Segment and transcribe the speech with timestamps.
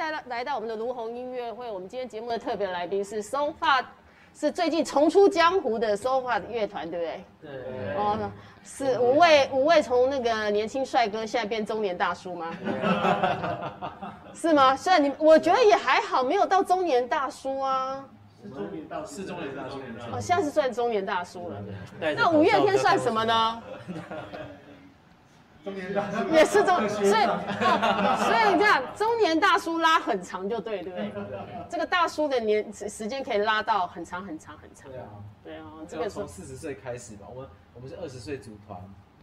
[0.00, 1.70] 带到来到我们的卢红音乐会。
[1.70, 3.84] 我们今天节目的特别来宾是 So Far，
[4.34, 7.24] 是最近重出江湖的 So Far 乐团，对不对？
[7.42, 7.94] 对。
[7.96, 8.18] 哦，
[8.64, 12.50] 是五位五位从那个年轻帅哥现在变中年大叔吗？
[14.32, 14.74] 是吗？
[14.74, 18.02] 虽然你我觉得也还好，没有到中年大叔啊。
[18.42, 19.76] 是中年大，是中年大叔。
[20.16, 21.56] 哦，现在是算中年大叔了。
[22.16, 23.62] 那五月天算什么呢？
[25.62, 31.12] 中年大叔也是中，所以哦，所以你看中年大叔拉很长就对，对不对？
[31.68, 34.90] 这个大叔的年时间可以拉到很长很长很长。
[34.90, 35.08] 对啊，
[35.44, 37.26] 对啊，这个从四十岁开始吧。
[37.28, 38.80] 我们我们是二十岁组团，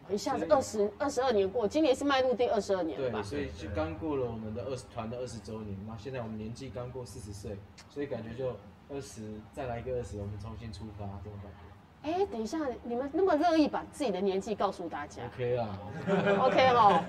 [0.10, 3.20] 一下子二十二十二年过，今年是迈入第二十二年了吧？
[3.20, 5.98] 对，所以就刚过了我们的二十团的二十周年那。
[5.98, 7.58] 现在我们年纪刚过四十岁，
[7.90, 8.56] 所以感觉就
[8.90, 11.67] 二十再来一个二十，我们重新出发这种感觉。
[12.08, 15.80] 哎，等一下，你们那么乐意把自己的年纪告诉大家？OK 啊，
[16.40, 17.04] OK 哦，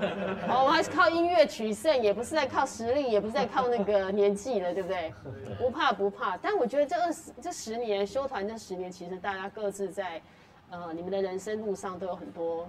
[0.48, 5.14] 哦，我们还是靠音乐取胜，也不是在靠实力，也不是在靠那个年纪了，对不对？
[5.56, 6.36] 不怕不怕。
[6.38, 10.20] 但我觉得这二十这十年修团这十年，其实大家各自在
[10.68, 12.68] 呃你们的人生路上都有很多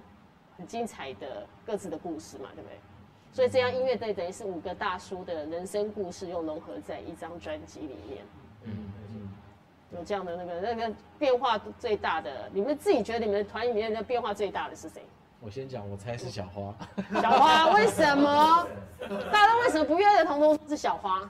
[0.55, 2.77] 很精彩的各自的故事嘛，对不对？
[3.33, 8.23] 所以这样音乐队等于是五个大叔的人生故事又融合在一张专辑里面。
[8.65, 9.28] 嗯。
[9.91, 15.01] 有这样的那个那个变化最大的，你们自己觉得你们团里面的变化最大的是谁？
[15.41, 16.75] 我先讲，我猜是小花。
[17.21, 18.67] 小花为什么？
[19.31, 21.29] 大家为什么不约而同都是小花？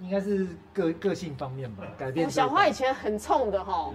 [0.00, 2.30] 应该是个个性方面吧，改变。
[2.30, 3.90] 小花以前很冲的哈，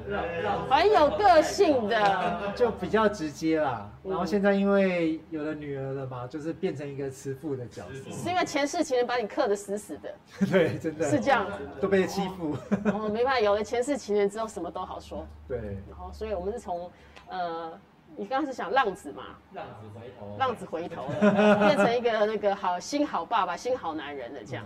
[0.70, 3.90] 很有个性的，就比较直接啦。
[4.04, 8.12] 然后现在因为有了女儿了嘛，就是变成一个慈父的角色。
[8.12, 10.14] 是因为前世情人把你克得死死的。
[10.52, 11.10] 对，真的。
[11.10, 11.58] 是这样子。
[11.80, 12.58] 都被欺负。
[12.86, 15.26] 哦，没办法，有了前世情人之后，什么都好说。
[15.48, 15.58] 对。
[15.88, 16.90] 然后，所以我们是从
[17.28, 17.72] 呃，
[18.18, 19.24] 你刚刚是想浪子嘛？
[19.54, 20.38] 浪子回头。
[20.40, 24.66] 浪子回头了，变成一个那个好新好爸爸、新好男人的这样。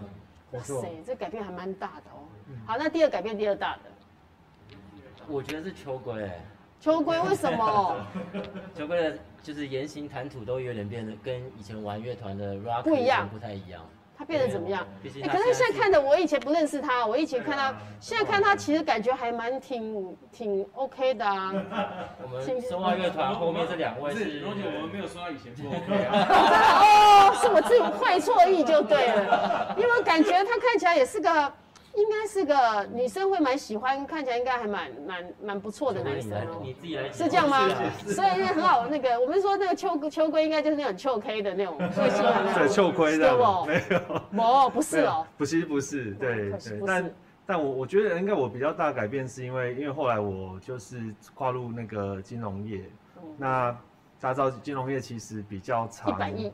[0.51, 2.25] 哇塞，这改变还蛮大的哦。
[2.65, 3.81] 好，那第二改变第二大的，
[5.27, 6.41] 我觉得是秋龟欸。
[6.79, 8.05] 秋龟为什么？
[8.75, 13.83] 秋龟的就是言行谈吐都有点变得跟以前玩乐团的 rock 不一样，不太一样。
[14.25, 14.85] 他变得怎么样？
[15.21, 21.51] 哎，可是现在看的，我以前不认识他，我以前看他，现在看他，其实感觉还蛮挺挺 OK 的啊。
[22.23, 26.11] 我们声华乐团后面这两位是，而且我们没有说他以前不 OK 啊。
[26.11, 31.53] 真的哦，是我自己会错意就对了，因为感觉他看起来也是个，
[31.97, 36.59] 应该是个女生会蛮喜欢，看起来应该还蛮蛮蛮不错的男生哦。
[36.61, 37.67] 你自己来，是这样吗？
[38.05, 42.53] 所以那很好，那个我们说那个秋秋龟应该就是那种秋 K 的那种 最喜欢的。
[42.53, 43.33] 对，秋龟的。
[43.65, 44.43] 没有。
[44.43, 45.25] 哦，不是哦。
[45.37, 46.81] 不是不是，对对。
[46.85, 47.11] 但
[47.45, 52.81] 但我我觉得应该我比较大改变是因为因为后来我就是跨入那个金融业，
[53.37, 53.71] 那
[54.19, 56.11] 大家知道金融业其实比较长。
[56.11, 56.51] 一百亿。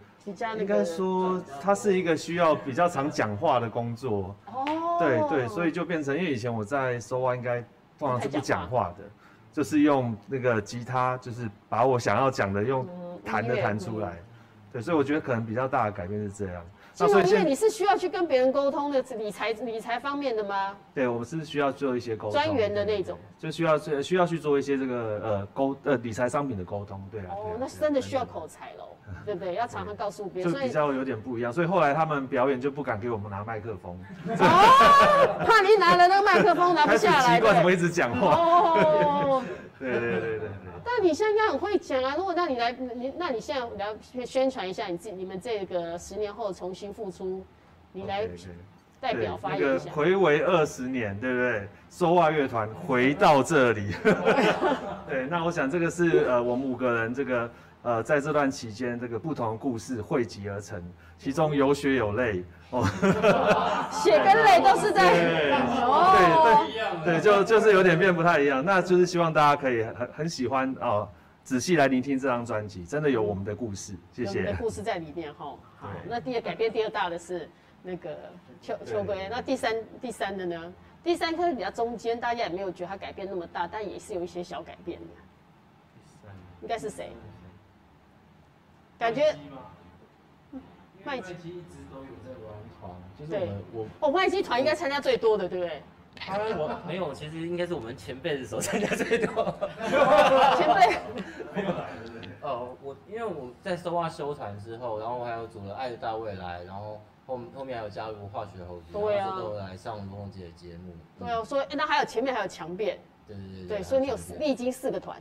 [0.57, 4.35] 应该说它是一个需要比较常讲话的工作。
[4.45, 4.65] 哦。
[4.99, 7.59] 对对，所以就变成，因为以前我在 SOHO 应该
[7.97, 9.03] 通常是不讲话的，
[9.51, 12.87] 就是用那个吉他，就是把我想要讲的用
[13.25, 14.13] 弹的弹出来。
[14.71, 16.63] 对，所以我觉得可能比较大的改变是这样。
[16.93, 20.75] 金融业你是需要去跟别人沟通的理财理财方面的吗？
[20.93, 22.31] 对，我们是需要做一些沟通。
[22.31, 23.17] 专员的那种。
[23.39, 27.27] 就需要需要去做一些这个呃沟呃理财商品的沟通，对啊。
[27.31, 28.89] 哦，那真的需要口才喽。
[29.25, 29.53] 对不对？
[29.55, 33.95] 要常常告诉别人，就比较有点不一样，所以后来他们表演就不敢给我们拿麦克风，
[34.27, 38.35] 哦，怕你拿了那个麦克风拿不下来， 奇怪，怎么一直讲话？
[38.35, 39.43] 哦，
[39.79, 40.49] 对对对对对。
[40.83, 42.15] 但你现在应该很会讲啊！
[42.17, 47.45] 如果让你来，你那你现在来宣传一下你自己，你们这个十年后重新复出，
[47.91, 48.27] 你来
[48.99, 49.91] 代表发言一下。
[49.91, 53.93] 回违二十年，对不对？So What 乐团回到这里，
[55.07, 57.49] 对，那我想这个是呃，我们五个人这个。
[57.83, 60.79] 呃，在这段期间，这个不同的故事汇集而成，
[61.17, 62.85] 其中有血有泪哦，
[63.91, 66.65] 血跟泪都是在对哦，
[67.03, 71.09] 对对对，就就是有点变不太一样，那就是希望大家可以很很喜欢哦，
[71.43, 74.43] 仔细来聆听这张专辑，真的有我们的故事，谢谢。
[74.43, 77.49] 的故事在里面哈，好，那第二改变第二大的是
[77.81, 78.15] 那个
[78.61, 80.73] 秋秋归，那第三第三的呢？
[81.03, 85.07] 第三颗比较中间，大家也没有觉得它改变那么大，但也是有一些小改变的。
[85.95, 86.31] 第三
[86.61, 87.11] 应该是谁？
[89.01, 89.35] 感觉，
[91.03, 95.81] 麦基一直都有在玩团，就是我我哦，麦基团应该参加最多的，对不对？
[96.15, 99.43] 他我没有，其实应该是我们前辈的时候参加最多。
[100.55, 100.99] 前辈。
[102.47, 110.93] 哦，我因为我在 So What 休团之后，然后我还有组了爱的大未来，然后后后面还有加入化学猴子，对啊，都来上龙凤姐的节目。
[111.17, 112.99] 对啊，所以那还有前面还有强辩。
[113.27, 113.77] 对对对。
[113.79, 115.19] 对，所以你有历经四个团。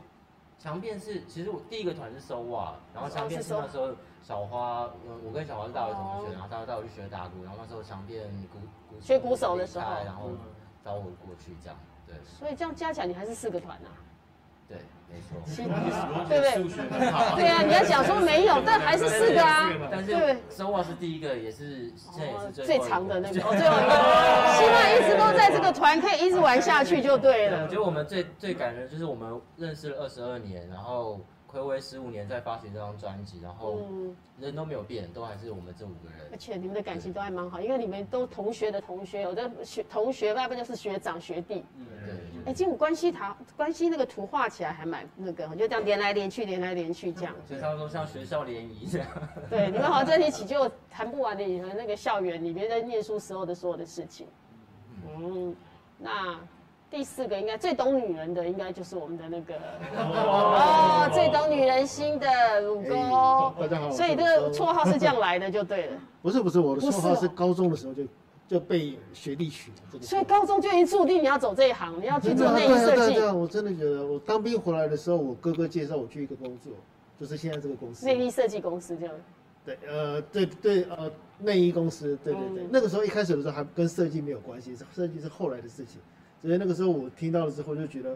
[0.61, 3.89] 墙变是，其实我第一个团是收袜，然后强变是那时候
[4.21, 4.87] 小花，
[5.25, 10.29] 我跟小花是大学同学，然后他带我去学打鼓，然后那时候强变鼓鼓学鼓手的时候，然后
[10.85, 11.75] 招我过去这样，
[12.05, 12.15] 对。
[12.23, 13.89] 所以这样加起来你还是四个团啊？
[14.71, 14.79] 对，
[15.11, 15.37] 没错。
[16.27, 16.79] 对不对？
[17.35, 19.69] 对啊，你要讲说没有，但还是四个啊。
[19.91, 23.91] 但是收袜是第一个，也是现在也是最最长的那个，哦，最后一个。
[24.57, 27.63] 希望一直都在这个团可以一直玩下去就对了。
[27.63, 31.19] 我觉得我们最最感人就是我们认识了二十二年，然后。
[31.53, 33.79] 暌违十五年再发行这张专辑，然后
[34.39, 36.29] 人都没有变，都还是我们这五个人。
[36.31, 41.63] 而且你们的感情都还蛮好，因为你们都同学的同学，有的学同学，外不就是学长学弟。
[41.77, 42.51] 嗯，对。
[42.51, 43.17] 哎，这种关系图
[43.57, 47.35] 关系那个图画起来还蛮那个，就这样连来连去，连来连去这样。
[47.47, 49.07] 就差不多像学校联谊这样。
[49.49, 54.27] 对，你们好像在一起就谈不完的你们那个校园里面在念书时候的所有的事情。
[55.05, 55.55] 嗯，
[55.97, 56.39] 那。
[56.91, 59.55] 第四个应该最懂女人的，应该就是我们的那个
[59.95, 62.89] 哦，最懂女人心的鲁哥。
[63.57, 65.97] 大家好，所以这个绰号是这样来的，就对了。
[66.21, 68.03] 不是不是，我的绰号是高中的时候就
[68.45, 70.01] 就被学弟取的。
[70.01, 72.95] 所以高中就已经注定你要走这一行，你要去做内衣设计。
[72.95, 76.73] 对啊，对啊，我真的觉得，我当兵回来的时候，我哥哥介绍我去一个工作，
[77.17, 78.05] 就是现在这个公司。
[78.05, 79.15] 内衣设计公司这样。
[79.63, 81.09] 对，呃，对对，呃，
[81.39, 82.67] 内衣公司，对对对。
[82.69, 86.01] 那个时候一开始的时候还跟设计没有关系，设计是后来的事情。
[86.41, 88.09] 所以那个时候我听到了之后就觉得，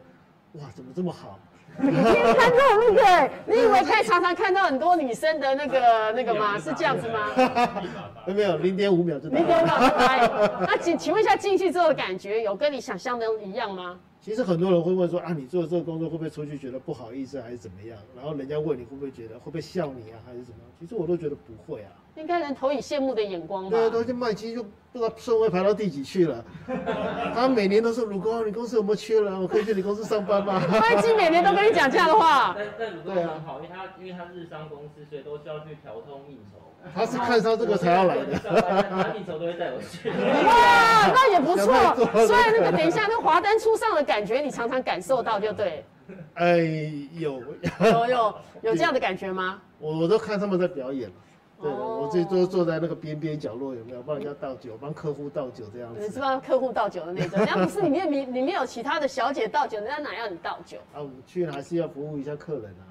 [0.54, 1.40] 哇，怎么这么好？
[1.78, 6.58] 每天看到那个，你以为可以常常看到很多女生的那个那个吗？
[6.58, 7.84] 是这样子吗？
[8.26, 9.28] 没有，零点五秒就。
[9.30, 10.30] 零点五秒就来。
[10.62, 14.00] 那请请问一下，进去之后的感觉有跟你想象的一样吗？
[14.22, 17.98] 其实很多人会问说啊，你做这个工作会不会出去觉得不好意思还是怎么样？
[18.16, 20.58] 然后人家问你会不会觉得会不会笑你啊，还是什么？
[20.80, 21.92] 其实我都觉得不会啊。
[22.16, 23.70] 应该能投以羡慕的眼光吧？
[23.72, 26.44] 对啊，都已经麦基就不知道顺位排到第几去了。
[27.36, 29.42] 他每年都说鲁哥，你公司有没有缺人？
[29.42, 30.62] 我可以去你公司上班吗？
[30.80, 32.56] 麦基每年都跟你讲这样的话。
[32.58, 36.62] 但但鲁哥很好，因为他因为他日商公司，所以都需要去调通应酬。
[36.94, 38.40] 他是看上这个才要来的。
[38.40, 40.08] 他应酬都会带我去。
[40.10, 41.66] 哇，那也不错。
[42.28, 45.84] 所以那个等一下那华灯初上的感觉，你常常感受到就对。
[46.36, 46.60] 哎，
[47.18, 47.42] 有
[47.80, 49.60] 有有有这样的感觉吗？
[49.80, 51.12] 我都看他们在表演。
[51.66, 56.02] 对的，我自己都坐在那个边边角落，有没有帮人家倒酒，帮客户倒酒这样子？
[56.02, 57.40] 你是帮客户倒酒的那种？
[57.40, 60.78] 人家不是里面里里面有其他的小姐倒酒，人家哪要你倒酒？
[60.94, 62.86] 啊，我们去还是要服务一下客人啊，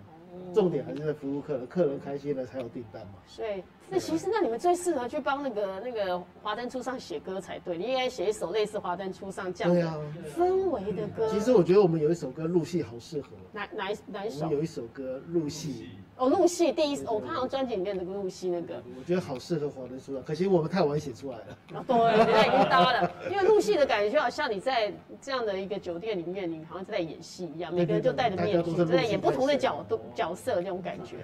[0.52, 3.12] 重点还是在服务客人，客人开心了才有订单嘛。
[3.26, 3.62] 所以，
[3.94, 10.00] 那其实那你们最适合去帮那个那个华灯初上写歌才对，你应该写一首类似华灯初上这样的
[10.36, 11.28] 氛围的歌。
[11.30, 13.28] 其实我觉得我们有一首歌入戏好适合。
[13.52, 14.50] 哪哪一哪一首？
[14.50, 15.90] 有一首歌入戏。
[16.16, 21.58] 哦，入戏第一，我看到专辑里面的入戏那个，我觉得好适合华灯初上，可惜我们太晚写出来了。
[21.74, 31.16] 哦，对，人家已经搭了，因为入戏的感觉就好像你在这样的一个酒店里面，你好像在演戏一样，每个人就戴着面具，在演不同的角度角色那种感觉。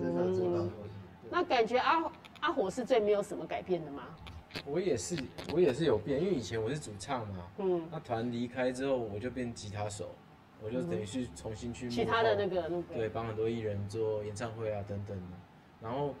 [0.00, 0.70] 嗯，
[1.34, 4.04] 那感觉阿阿火是最没有什么改变的吗？
[4.64, 5.18] 我也是，
[5.52, 10.14] 我也是有变，因为以前我是主唱嘛，嗯，那团离开之后，我就变吉他手。
[10.62, 15.36] 我就等于是重新去其他的那个那个对，帮很多艺人做演唱会啊等等的，
[15.82, 16.14] 然后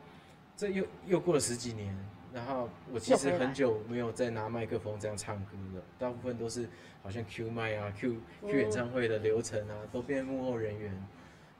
[0.56, 1.96] 这又又过了十几年，
[2.32, 6.68] 然后我其实很久没有再拿麦克风这样唱歌了，大部分都是
[7.02, 10.92] 好像 Q 麦啊 Q Q 演唱会的流程啊，都变幕后人员，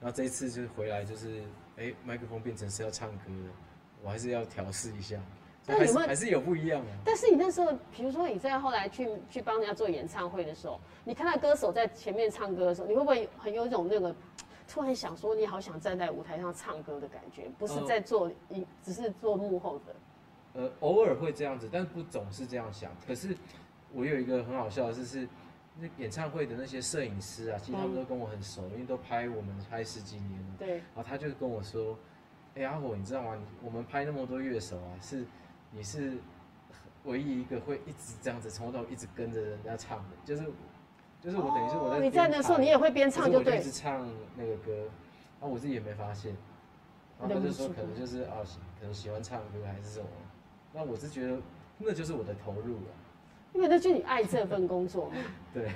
[0.00, 1.40] 然后这一次就是回来就是
[1.76, 3.50] 哎麦克风变成是要唱歌的，
[4.02, 5.20] 我还是要调试一下。
[5.66, 6.86] 但有没有还是有不一样啊？
[7.04, 14.14] 但是你那时候，比如说你在后来去去帮人家做演唱会的时候，你看到歌手在前面唱歌的时候，你会不会很有一种那个
[14.68, 17.50] 突然想说，你好想站在舞台上唱歌的感觉？
[17.58, 19.94] 不是在做一，呃、只是做幕后的。
[20.60, 22.92] 呃，偶尔会这样子，但不总是这样想。
[23.06, 23.34] 可是
[23.94, 25.28] 我有一个很好笑的事是，
[25.76, 30.54] 那演唱会的那些摄影师啊，其实他们都跟我很熟，嗯、因为都拍我们拍十几年了。
[30.58, 30.76] 对。
[30.76, 31.98] 然后他就跟我说
[32.54, 33.38] ：“哎、欸，阿火，你知道吗？
[33.62, 35.24] 我们拍那么多乐手啊，是。”
[35.76, 36.18] 你是
[37.02, 40.44] 唯一一个会一直这样子从头一直跟着人家唱的，就是
[41.20, 44.72] 就是我等于是我在你在的时候你也会边唱就对，一直唱那个歌，
[45.40, 46.36] 然后我自己也没发现，
[47.18, 48.36] 然后他就说可能就是啊，
[48.78, 50.06] 可能喜欢唱歌还是什么，
[50.72, 51.38] 那我是觉得
[51.76, 52.92] 那就是我的投入了，
[53.54, 55.16] 因为那就你爱这份工作嘛，
[55.54, 55.70] 对，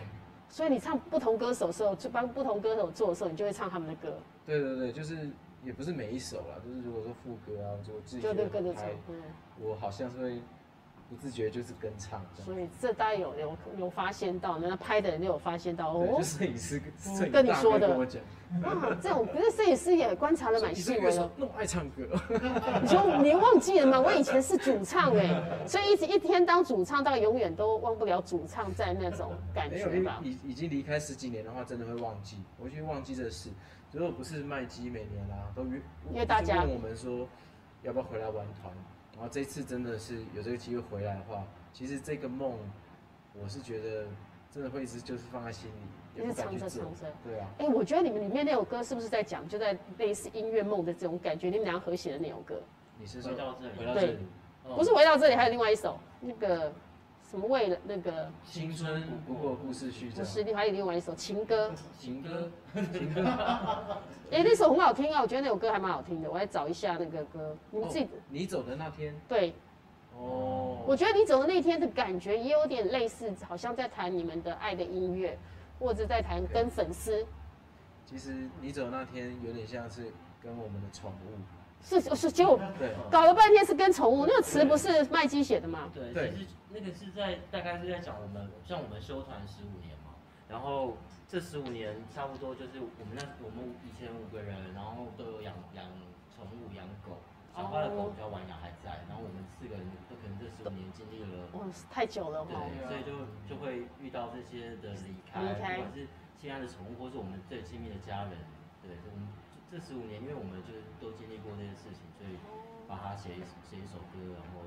[0.50, 5.30] 所以你唱不同歌手的时候，就帮不同歌手做的时候，你就会唱他们的歌，对对对，就是。
[5.64, 8.84] 也不是每一首啦，就是如果说副歌啊，就自己就跟着唱，
[9.60, 10.40] 我好像是会
[11.08, 12.20] 不自觉就是跟唱。
[12.44, 16.22] 所以这大家有有有发现到，那拍的人都有发现到，哦就。
[16.22, 16.80] 摄影师
[17.32, 18.20] 跟你说的跟我讲，
[18.62, 21.30] 哇，这种可是摄影师也观察的蛮细微的。
[21.36, 22.02] 那么爱唱歌，
[22.82, 24.00] 你说你忘记了吗？
[24.00, 30.20] 我以前是主唱哎，所以一直一天当主唱，大概永远都忘不了主唱在那种感觉吧。
[30.22, 33.50] 已已经离开十几年的话，真的会忘记，我就忘记这事。
[33.90, 35.80] 如果不是麦基每年啊都约
[36.12, 37.26] 约大家问我们说
[37.82, 38.70] 要不要回来玩团，
[39.18, 42.56] 然后这次真的是有这个机会回来的话，其实这个梦
[43.34, 44.06] 我是觉得
[44.48, 47.16] 真的会一直就是放在心里，也不敢去做一直藏着藏着。
[47.24, 51.50] 对啊，哎、我觉得你们里面那首歌是不是在讲，就在类似音乐梦的这种感觉？
[51.50, 52.62] 你们俩合写的那首歌，
[52.96, 54.18] 你是说回到这里对回到这里，
[54.68, 56.72] 哦不是回到这里，还有另外一首，那个
[57.30, 61.70] 什么为了那个青春不过故事序章，不是，还有另外一首情歌。
[61.98, 63.22] 情歌，情歌。
[64.30, 66.30] 哎、那首很好听啊，我觉得那首歌还蛮好听的。
[66.30, 68.04] 我来找一下那个歌，你们自己？
[68.04, 69.52] 哦你走的那天，对，
[70.16, 75.38] 哦，我觉得你走的那天的感觉也有点类似，好像在谈你们的爱的音乐，
[75.78, 77.26] 或者在谈跟粉丝。
[78.06, 80.10] 其实你走的那天有点像是
[80.42, 81.36] 跟我们的宠物，
[81.80, 82.58] 是是，结果，
[83.10, 85.90] 搞了半天是跟宠物，那个词不是麦基写的吗？
[85.94, 90.12] 对，对其实那个是在大概是在讲我们，像我们修团十五年嘛，
[90.48, 95.84] 然后这十五年差不多就是我们那我们以前五个人，然后都有养养
[96.34, 97.16] 宠物养狗，
[97.56, 102.54] 小花的狗比较晚养还在，然后我们四个人都可能这十五年经历了，哇，太久了对。，
[102.86, 106.06] 所以就就会遇到这些的离开，离开不管是
[106.36, 108.32] 亲爱的宠物，或是我们最亲密的家人，
[108.82, 109.26] 对，我们
[109.70, 112.36] 这十五年，因为我们就是都经历过这些事情，所以
[112.88, 114.64] 把它写一写一首歌，然后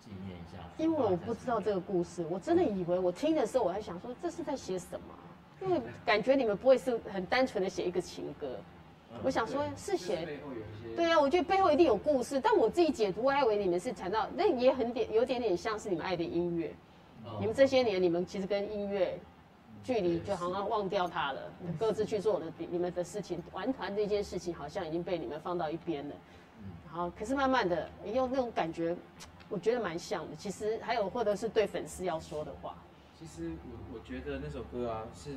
[0.00, 0.62] 纪念一下。
[0.78, 5.14] 因为我不知道这个故事，我真的以为我听的时候，我还想说这是在写什么？
[5.60, 8.56] 因为感觉你们不会是很单纯的写一个情歌。
[9.22, 10.38] 我想说是就是写，
[10.96, 12.40] 对啊，我觉得背后一定有故事。
[12.40, 16.74] 但我自己解读，我还以为你们是谈到，那也很点有点点像是你们爱的音乐。
[17.24, 19.18] 嗯你们这些年，你们其实跟音乐
[19.84, 21.42] 距离就好像忘掉他了，
[21.78, 26.14] 各自去做的你们的事情，玩团这件事情好像已经被你们放到一边了。
[26.86, 28.96] 然后，可是慢慢的，也有那种感觉，
[29.50, 30.34] 我觉得蛮像的。
[30.36, 32.76] 其实还有，或者是对粉丝要说的话。
[33.18, 35.36] 其实我我觉得那首歌啊是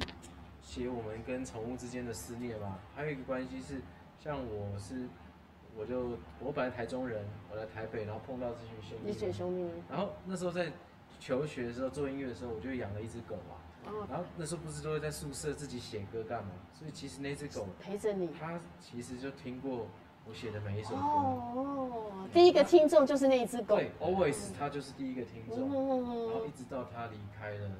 [0.61, 3.81] 写我们跟宠物之间的思念吧，还有一个关系是，
[4.23, 5.07] 像我是
[5.77, 10.71] 我就我本来台中人，我来台北，然后碰到这群兄弟，一群兄弟们，然后那时候在
[11.19, 13.66] 求学的时候做音乐的时候，我就养了一只狗嘛，哦，
[14.09, 16.51] 然后那时候不是都会在宿舍自己写歌干嘛？
[16.73, 18.29] 所以其实那只狗陪着你。
[18.39, 19.87] 它其实就听过
[20.25, 21.01] 我写的每一首歌。
[21.01, 23.75] 哦，第一个听众就是那一只狗。
[23.75, 27.71] 对，always 它就是第一个听众，然后嗯一直到它离开了，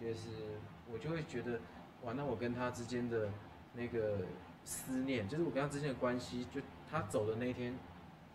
[0.00, 0.58] 就是
[0.92, 1.58] 我就会觉得，
[2.02, 3.28] 哇，那我跟他之间的
[3.74, 4.18] 那个
[4.64, 7.74] 思念，就是我跟他之间的关系，就他走的那一天，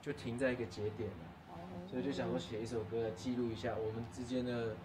[0.01, 1.59] 就停在一个节点了，
[1.89, 4.75] 所以就想说写一首歌来记录一下我们之间的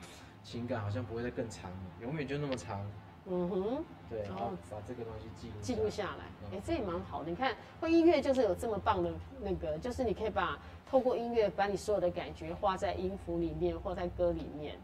[0.45, 2.81] 情感，好像不会再更长了，永远就那么长，
[3.27, 7.31] 嗯哼，对，然后哦把这个东西记录记录下来，嗯哎，这也蛮好的。
[7.31, 9.11] 你看，会音乐就是有这么棒的
[9.41, 14.77] 那个，就是你可以把透过音乐把你所有的感觉画在音符里面，或在歌里面。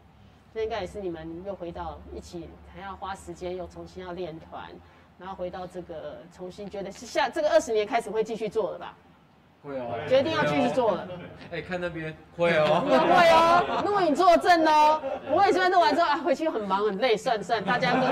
[0.53, 4.69] 那应该也是你们又回到一起，还要花时间又重新要练团，
[5.17, 8.97] 然后回到这个重新觉得是下这个二十年开始会继续做的吧？
[9.63, 11.07] 会哦，决定要继续做了。
[11.51, 15.01] 哎，看那边会哦，也 会哦，录影作证哦。
[15.31, 18.07] 我也是录完之后啊，回去很忙很累，算算大家都，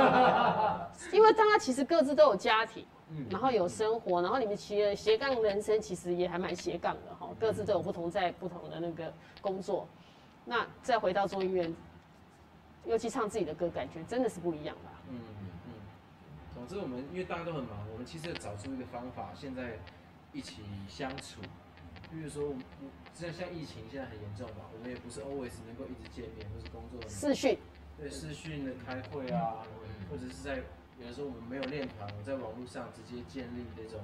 [1.16, 2.86] 因为大家其实各自都有家庭，
[3.30, 9.88] 然后有生活，然后你们其实斜杠人生其实也还蛮斜杠的哈，各自都有不同在不同的那个工作。
[10.46, 11.70] 那再回到做音乐，
[12.86, 14.92] 尤其唱自己的歌，感觉真的是不一样吧？
[15.10, 15.20] 嗯
[15.68, 15.74] 嗯，
[16.54, 19.78] 总之我们因为大家都很忙，我们其实找出一个方法，现在
[20.34, 21.42] 一起相处。
[22.12, 22.64] 比如说，我们
[23.14, 27.58] 像像疫情现在很严重嘛，我们也不是 always 能够一直见面，或是工作视讯，
[27.98, 29.62] 对视讯的开会啊，
[30.10, 30.64] 或者是在
[31.00, 34.02] 有的时候我们没有练团，我在网络上直接建立那种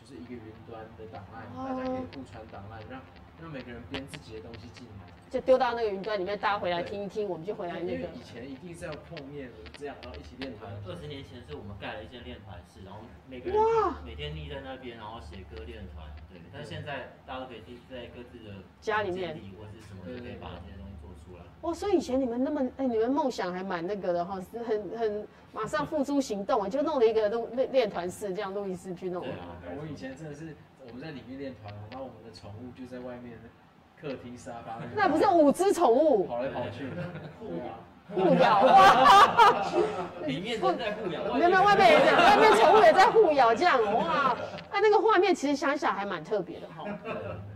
[0.00, 3.02] 就是一个云端的档案，大家可以互传档案，让
[3.42, 5.12] 让每个人编自己的东西进来。
[5.28, 8.08] 就丢到那个云端里面，大家回来听一听，我们就回来那个因为。
[8.14, 10.72] 以前一定是要碰面这样，然后一起练团。
[10.86, 13.60] 二十年前是我们盖了一间练团室，然后每个人
[14.04, 16.06] 每天腻在那边，然后写歌练团。
[16.30, 21.42] 对，但现在大家都可以在各自的家里面或是什么，都可以把这些东西做出来。
[21.60, 29.22] 哦，所以以前你们那么哎、你们梦想还蛮那个的哈，是很很马上付诸行动啊，就弄了一个录练练团室，这样录音室去弄。
[29.24, 30.54] 对啊，我以前真的是
[30.86, 33.36] 我们在里面练团，然后我们的宠物就在外面
[34.00, 36.90] 客厅沙发那不是五只宠物跑来跑去，
[37.40, 39.64] 互咬，互咬哇？
[40.26, 44.36] 里面人在互咬，没有没有，外面也在，外面宠物也在互咬，这样哇，
[44.70, 46.84] 那那个画面其实想想还蛮特别的哈。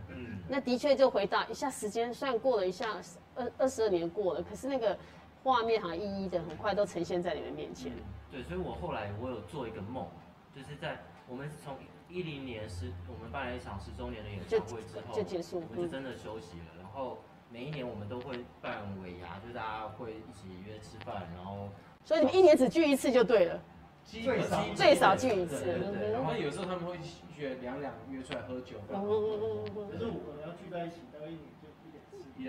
[0.09, 2.88] 嗯，那的确就回到一下时间，虽然过了一下
[3.35, 4.97] 二二十二年过了，可是那个
[5.44, 7.92] 画面好像一一的很快都呈现在你们面前。
[8.30, 10.06] 对，所以我后来我有做一个梦，
[10.54, 10.97] 就是在
[11.28, 11.75] 我们从
[12.11, 16.83] 一零年十我们办了一场十周年的演唱会之后就，就结束，我们就真的休息了。
[16.83, 17.19] 然后
[17.50, 21.69] 每一年我们都会办尾牙，就是大家会一起约吃饭，然后
[22.05, 23.61] 所以你们一年只聚一次就对了。
[24.02, 26.99] 最少最少聚一次对对对，然后有时候他们会
[27.37, 31.47] 约两两约出来喝酒，嗯嗯嗯嗯可是五个人要聚在一起，大概一年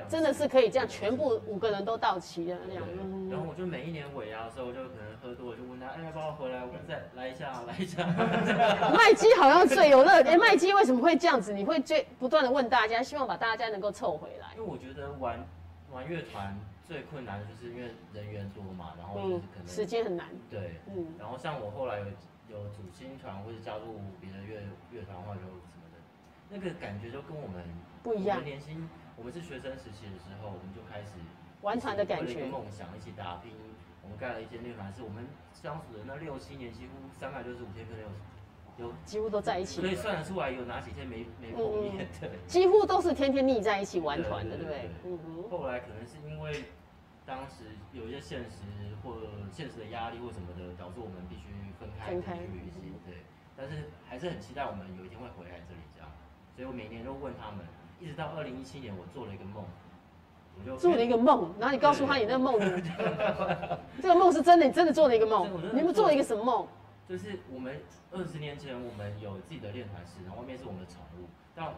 [0.10, 2.84] 真的是可以这样，全部五个人都到齐了那样。
[3.30, 6.62] 然后我就每一年尾牙的时候，我就可能喝多了，就问他，哎，要不要回来？
[6.66, 8.06] 我们再来一下，来一下。
[8.96, 10.22] 麦基好像最有乐。
[10.24, 11.54] 哎，麦基为什么会这样子？
[11.54, 14.48] 你会最不断的问大家，希望把大家能够凑回来。
[14.56, 15.40] 因为我觉得玩
[15.92, 20.28] 玩乐团最困难的就是因为人员多嘛，然后就是嗯可，能时间很难。
[20.50, 22.06] 对，嗯，然后像我后来有
[22.50, 24.60] 有组新团或者加入别的乐
[24.92, 25.98] 乐团或者什么的，
[26.50, 27.64] 那个感觉就跟我们
[28.04, 31.14] 不一样我们年轻，我们是学生时期的时候，我们就开始
[31.62, 32.46] 玩团的感觉一个。
[32.48, 33.52] 梦想一起打拼。
[34.04, 42.30] 我们盖了一间乐团，是我们相处的那六七年，几乎三百六十五天可能有有几乎都在一起所，以算得出来有哪几天没没碰面的。
[42.48, 44.90] 几乎都是天天腻在一起玩团的，对不对对对？
[45.06, 46.66] 嗯哼，后来可能是因为
[47.28, 48.66] 当时有一些现实
[49.04, 51.46] 或现实的压力或什么的，导致我们必须
[51.80, 52.82] 分开分开去旅行。
[53.06, 53.22] 对，
[53.56, 56.10] 但是还是很期待我们有一天会回来这里这样。
[56.56, 57.64] 所以我每年都问他们，
[58.02, 59.64] 一直到二零一七年，我做了一个梦，
[60.60, 62.60] 我就做了一个梦，然后你告诉他你那个梦，
[64.02, 66.68] 这个梦是真的，你真的做了一个梦你们做了一个什么梦？
[67.08, 67.80] 就是我们
[68.12, 71.28] 二十年前我们有自己的练团室，然后外面是我们的宠物。
[71.54, 71.74] 但二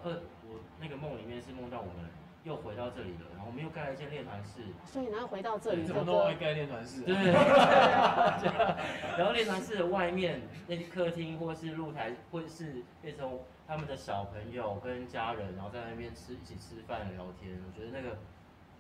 [0.48, 2.10] 我那个梦里面是梦到我们
[2.44, 4.62] 又回到这里了，然后我们又盖了一间练团室。
[4.86, 7.06] 所以然后回到这里，怎么都会盖练团室啊？
[7.08, 7.34] 对，
[9.18, 17.60] 然后练团室的外面那些客厅或是露台，会是变成他们的小朋友跟家人，然后在那边吃一起吃饭聊天。
[17.66, 18.18] 我觉得那个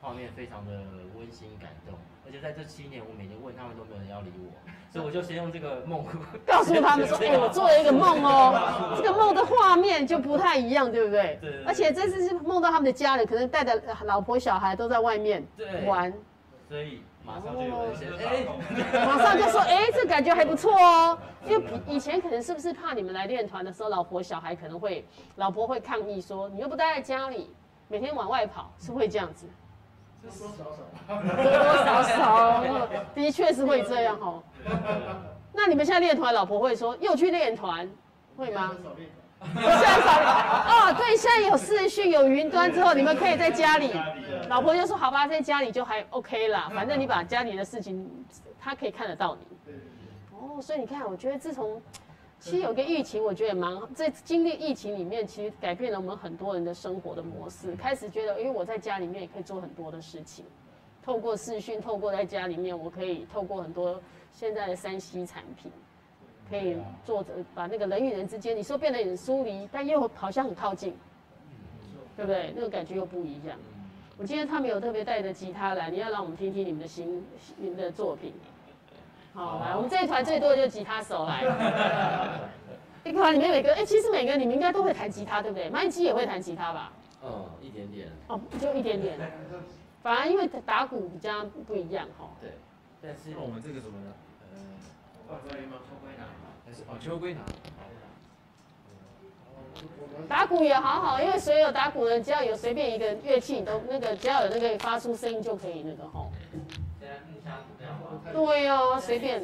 [0.01, 0.71] 画面非常的
[1.17, 4.51] 温馨感动，而且在这七年，我每天问他们都没有人要理我，
[4.91, 6.05] 所以我就先用这个梦
[6.45, 11.37] 告诉他们说， 哎、我做了一个梦哦，这个梦的画面就不太一样，对不对？
[11.41, 16.13] 对而且这次是梦到他们的家人，可能带着老婆小孩都在外面对玩，
[16.67, 18.59] 所以马上就有人先哦
[18.93, 19.05] 哎。
[19.05, 21.17] 马上就说，哎、这感觉还不错哦。
[21.45, 27.49] 因为以前可能是不是怕你们来练团的时候，老婆小孩可能会，老婆会抗议说，你又不待在家里，
[27.87, 29.45] 每天往外跑，是会这样子。
[30.21, 30.83] 多多少少。
[31.21, 32.63] 多多少少，
[33.13, 34.41] 的确是会这样哦。
[35.51, 37.89] 那你们现在练团，老婆会说又去练团，
[38.37, 38.71] 会吗？
[39.55, 40.11] 现在少
[40.67, 43.91] 哦，对，现在有视讯有云端之后，你们可以在家里。
[44.49, 48.09] 老婆就说好吧，在家里就还 OK 啦，反正你把家里的事情，
[48.59, 49.73] 他可以看得到你。
[50.31, 51.81] 哦，所以你看，我觉得自从
[52.39, 57.75] 其实有个疫情，我觉得也蛮好在经历疫情里面，其实改变了我们很多人的生活的模式。
[57.75, 60.43] 开始觉得，因为我在家里面也可以做很多的事情，
[61.03, 64.01] 透过视讯，透过在家里面，我可以透过很多
[64.33, 65.71] 现在的三 C 产品，
[66.53, 70.95] 可以做着把那个人与人之间，你说变得很疏离，但又好像很靠近，
[72.15, 72.53] 对不对？
[72.55, 73.57] 那个感觉又不一样。
[74.19, 77.25] 我今天他们有特别带着吉他来，你要让我们听听你们的新
[77.57, 78.31] 你们的作品。
[79.33, 81.41] 好，来，我们这一团最多的就是吉他手来。
[83.03, 85.71] 一个团里面每个，哎、其实每个你们应该都会弹吉他，对不对？
[85.71, 86.93] 麦基也会弹吉他吧？
[87.25, 88.07] 嗯，一点点。
[88.27, 89.17] 哦，就一点点。
[90.03, 92.29] 反而因为打鼓比较不一样哈。
[92.39, 92.51] 对，
[93.01, 94.13] 但是我们这个什么呢？
[94.51, 94.59] 呃，
[95.27, 95.81] 放在吗？
[95.89, 96.25] 秋归哪？
[96.73, 97.41] 还是哦，秋归拿。
[100.27, 106.31] 打鼓也好好，因为所有打鼓的，只要有随便一个乐器，你都那个只要有那个发出声音就可以那个吼。
[108.33, 109.43] 对哦，随便。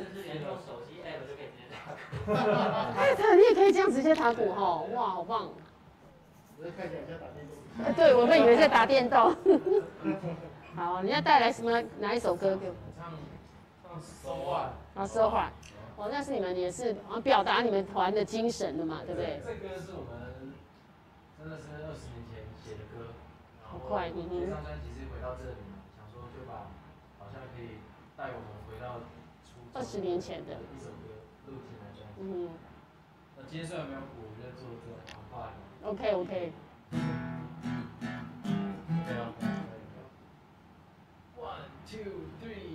[2.27, 5.49] 哎，他，你也可以这样直接打鼓吼，哇，好棒。
[6.57, 7.85] 我看起来像打电动。
[7.85, 9.35] 哎，对，我们以为在打电动。
[10.75, 12.75] 好，你要带来什么哪一首歌给我？
[12.97, 13.11] 唱
[13.83, 14.69] 唱 So What？
[14.95, 15.51] 好，说话。
[15.99, 19.41] 哦，那是你们也是啊，表达你们团的精神的嘛，对不对？
[19.43, 20.55] 这歌是我们
[21.37, 23.11] 真的是二十年前写的歌，
[23.61, 26.71] 然后好快嗯哼这张专辑是回到这里嘛，想说就把
[27.19, 27.83] 好像可以
[28.15, 29.03] 带我们回到
[29.43, 32.09] 初二十年前的，一首歌录进来这样。
[32.21, 32.47] 嗯
[33.35, 35.51] 那今天虽然没有鼓，我在做这种很快。
[35.83, 36.53] ，OK OK。
[41.39, 42.68] One two three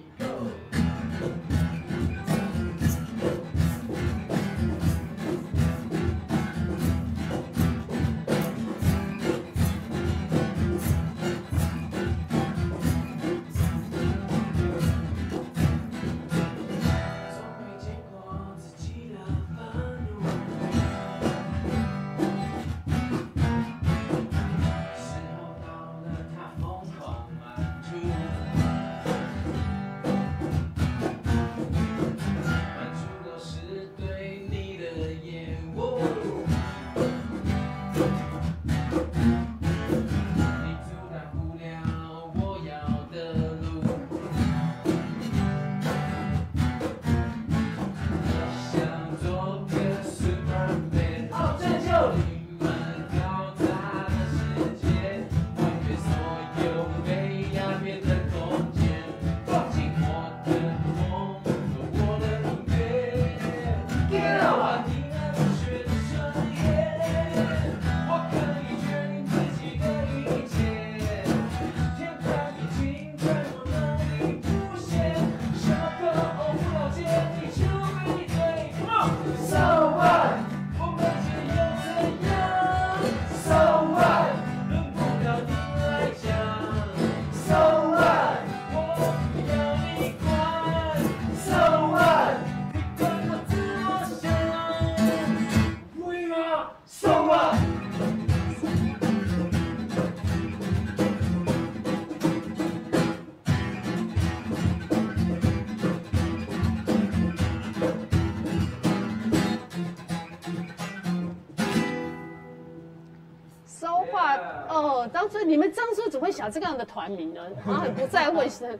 [116.44, 117.40] 想这样的团名呢？
[117.66, 118.78] 然后很不在问是，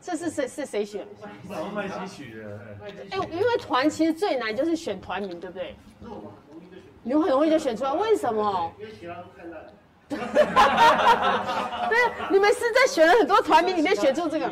[0.00, 1.04] 这是谁是谁选？
[1.74, 2.60] 麦基取的。
[3.10, 5.74] 哎，因为团其实最难就是选团名，对不对？
[7.02, 8.72] 你们很容易就选出来，为什么？
[8.78, 9.66] 因为其他都太烂。
[11.88, 11.98] 对，
[12.30, 14.48] 你们是在选了很多团名里面选出这个。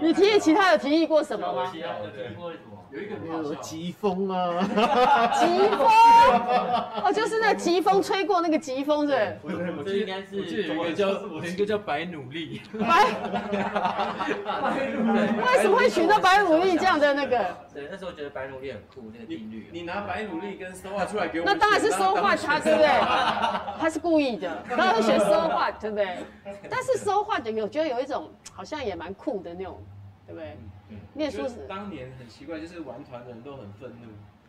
[0.00, 1.72] 你提议其他有提议过什么吗？
[2.92, 4.60] 有一个什么疾风啊，
[5.40, 5.88] 疾风，
[7.02, 9.56] 哦，就是那疾风吹过那个疾风，是不是？
[9.78, 13.06] 我记得有一个叫有一个叫白努力，白，
[15.42, 17.56] 为什么会取到白努力这样的那个？
[17.72, 19.70] 对，那时候觉得白努力很酷，那个定律。
[19.72, 22.88] 你拿白努力跟 so what 出来给我，那当然是 so what 他，对不对？
[23.80, 26.18] 他是故意的，当然会选 so what，对不对？
[26.68, 29.82] 但是 so what 有觉得有一种好像也蛮酷的那种，
[30.26, 30.58] 对不对？
[31.14, 34.08] 念书时，当年很奇怪，就是玩团的人都很愤怒。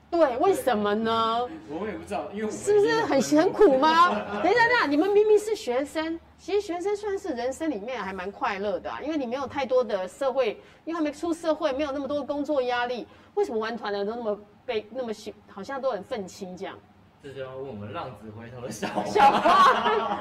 [0.09, 1.49] 对，为什么呢？
[1.67, 4.09] 我们也不知道，因为是不是很很苦吗？
[4.43, 13.07] 等一下，等一下，你们明明是学生，其实学生算是人生里面还蛮快乐的啊，因为你没有太多的社会，因为还没出社会，没有那么多工作压力。
[13.33, 16.77] 为什么玩团的人都那么被那么喜，好像都很愤青这样？
[17.23, 19.03] 这就要问我们浪子回头的小花。
[19.09, 19.49] 小花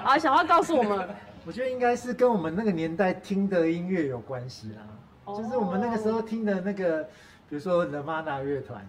[0.04, 1.06] 啊，小花告诉我们，
[1.44, 4.86] 我觉得应该是跟我们那个年代听的音乐有关系啦。
[5.26, 7.02] 就是我们那个时候听的那个，
[7.48, 8.84] 比如说 The Mana 乐团，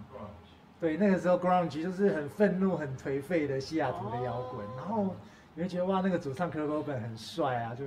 [0.80, 5.16] 对，那个时候 Grunge 就是很愤怒、很颓废的西雅图的摇滚，然后
[5.54, 7.86] 你会觉得哇，那个主唱 Kurt Cobain 很帅啊，就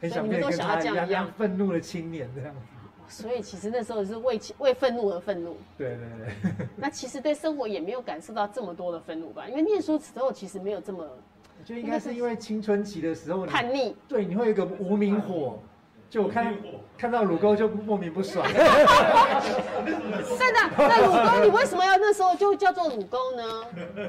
[0.00, 2.60] 很想变跟他一样一样愤怒的青年这样子。
[3.10, 5.56] 所以其实那时候是为为愤怒而愤怒。
[5.78, 6.66] 对对对。
[6.76, 9.48] 那其实对生活也没有感受到这么多的愤怒吧？
[9.48, 11.08] 因为念书时候其实没有这么。
[11.64, 13.96] 就应该是因为青春期的时候叛逆。
[14.06, 15.58] 对，你会有一个无名火。
[16.10, 16.56] 就我看
[16.96, 18.46] 看到乳沟就莫名不爽。
[18.46, 18.58] 真
[20.54, 23.42] 的，那乳沟你为什么要那时候就叫做乳沟呢？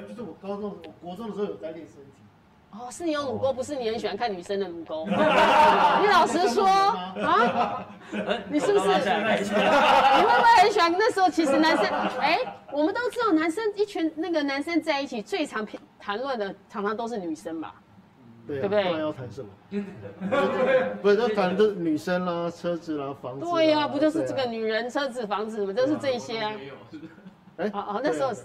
[0.07, 2.11] 就是我高中、我国中的时候有在练身体。
[2.71, 5.05] 哦，是你有乳沟，不是你很喜欢看女生的乳沟。
[5.07, 7.83] 你老实说啊，
[8.47, 8.85] 你是不是？
[8.85, 9.01] 你会
[10.23, 10.93] 不会很喜欢？
[10.97, 11.85] 那时候其实男生，
[12.19, 12.39] 哎，
[12.71, 15.67] 我们都知道，男生一群那个男生在一起，最常
[15.99, 17.73] 谈论的常常都是女生吧。
[18.55, 18.99] 对不对？
[18.99, 19.49] 要谈什么？
[21.01, 23.45] 不是，就反正都是女生啦、车子啦、房子。
[23.45, 26.53] 对呀，不就是这个女人、车子、房子嘛，就是这些啊。
[27.57, 28.43] 哎，哦哦，那时候是，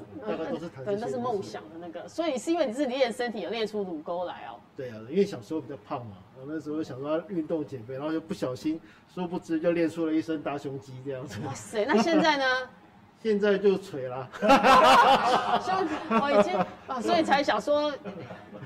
[0.84, 2.06] 对，那是梦想的那个。
[2.08, 4.58] 所以是因为你是练身体，有练出乳沟来哦。
[4.76, 8.80] 对啊，因为小时候比较胖嘛，我那时候想说要运动减肥，然后就不小心，
[9.14, 11.38] 殊不知就练出了一身大胸肌这样子。
[11.46, 12.44] 哇塞，那现在呢？
[13.24, 15.74] 现在就垂了，胸
[16.20, 17.90] 我已经啊，所以才想说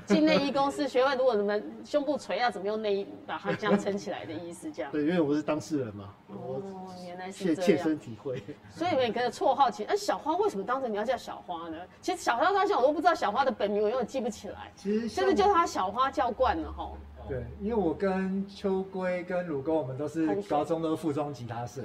[0.05, 4.91] 进内衣公司学会，如果你们胸部垂要怎么用内衣把它这样撑起来的意思，这样。
[4.91, 6.09] 对，因为我是当事人嘛。
[6.27, 6.61] 哦，
[7.07, 7.61] 原来是这样。
[7.61, 8.43] 切身体会。
[8.69, 11.77] 所以每个的绰号其实，哎，小花为什么当时你要叫小花呢？
[12.01, 14.69] 其实小花当时我都不知道小花的本名，我永远记不起来。
[14.75, 16.91] 其实现在叫她小花叫惯了哈。
[17.29, 21.81] 对，因为我跟秋龟跟鲁沟，我们都是高中都是附中吉他社，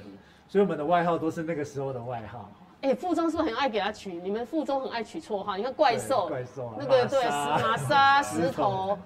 [0.49, 2.51] 所以我们的外号都是那个时候的外号。
[2.85, 4.13] 哎，附中是不是很爱给他取？
[4.13, 8.99] 你们附中很爱取绰号，你看怪兽，怪兽，那个对，玛莎、石头，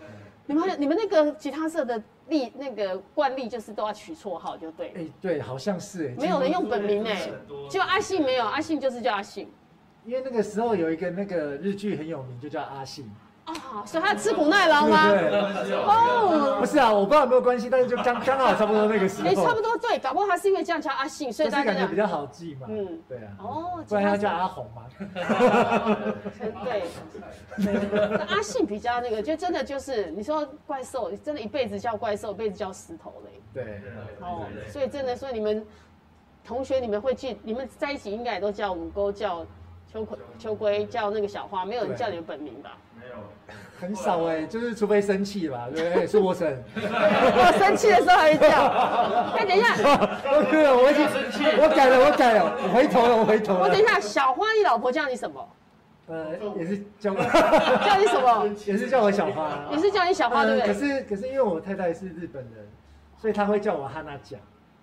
[0.47, 4.93] 你们你们那个吉他社的例那个惯例就是都要取绰号，就对。
[4.97, 7.31] 哎，对，好像是哎，没有人用本名哎，
[7.71, 9.49] 就阿信没有，阿信就是叫阿信。
[10.05, 13.09] 因为那个时候有一个那个日剧很有名，就叫阿信。
[13.49, 15.09] 哦，所以他吃苦耐劳吗？
[15.87, 19.29] 哦，不是啊，我不知道有没有关系，但是就刚刚好差不多那个时候。
[19.29, 22.67] 哎，差不多对，搞不好他是因为这样叫阿信，所以大家感觉比较好记嘛。
[22.69, 23.31] 嗯，对啊。
[23.39, 24.83] 哦，不然他叫阿红嘛。
[26.65, 26.83] 对，
[28.29, 33.41] 阿信比较那个，就真的就是你说怪兽，真的一辈子叫怪兽，一辈子叫石头嘞。
[33.55, 33.83] 对。
[34.21, 35.65] 哦，所以真的，所以你们
[36.45, 39.47] 同学你们会记，你们在一起应该也都叫五沟，叫
[39.91, 42.77] 秋葵、秋龟，叫那个小花，没有人叫你们本名吧？
[43.81, 46.07] 很少哎，就是除非生气吧，对不对？
[46.07, 48.49] 是我生， 我生气的时候还会叫。
[49.39, 49.75] 哎，等一下，
[50.27, 53.61] 我我已经生气，我改了，我改了，我回头了，我回头了。
[53.61, 55.49] 我等一下，小花，你老婆叫你什么？
[56.09, 58.49] 呃，也是叫 叫你什么？
[58.67, 60.75] 也是叫我小花，也是叫你小花，对不对？
[60.75, 62.67] 可是可是因为我太太是日本人，
[63.17, 64.41] 所以她会叫我汉娜酱。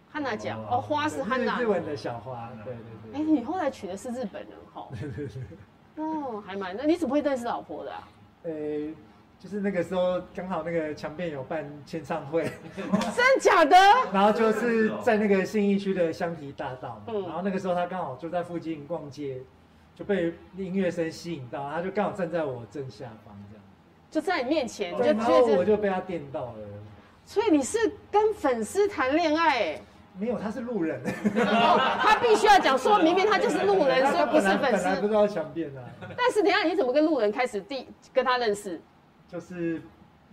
[0.10, 1.60] 汉娜酱哦，花是汉娜。
[1.60, 3.19] 日文的小花，对对对。
[3.19, 4.88] 哎，你后来娶的是日本人哈？
[4.91, 5.43] 对对对。
[5.98, 8.08] 哦，还蛮，那你怎么会认识老婆的啊？
[8.46, 8.94] 呃，
[9.40, 12.44] 就是那个时候刚好那个强辩有办签唱会，
[13.16, 13.76] 真假的？
[14.14, 19.42] 然后就是在那个信义区的香堤大道，嗯，然后那个时候他刚好就在附近逛街，
[19.96, 23.64] 就被音乐声吸引到，他就刚好站在我正下方这样，
[24.12, 26.56] 就在你面前，对，然后我就被他电到了。
[27.26, 27.78] 所以你是
[28.12, 29.50] 跟粉丝谈恋爱？
[29.60, 29.82] 哎，
[30.17, 31.01] 没有，他是路人。
[31.36, 34.84] 他必须要讲说明明他就是路人， 所以不是粉丝。
[34.84, 35.82] 本来不知道强辩啊。
[36.17, 38.80] 但是等下你怎么跟路人开始第跟他认识？
[39.28, 39.82] 就是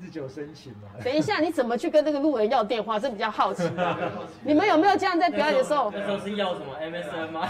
[0.00, 0.88] 日久生情嘛。
[1.02, 2.98] 等一下，你怎么去跟那个路人要电话？
[2.98, 3.68] 这 比较好奇。
[4.42, 5.90] 你们有没有这样在表演的时候？
[5.94, 7.48] 那时候是要什么 MSN 吗？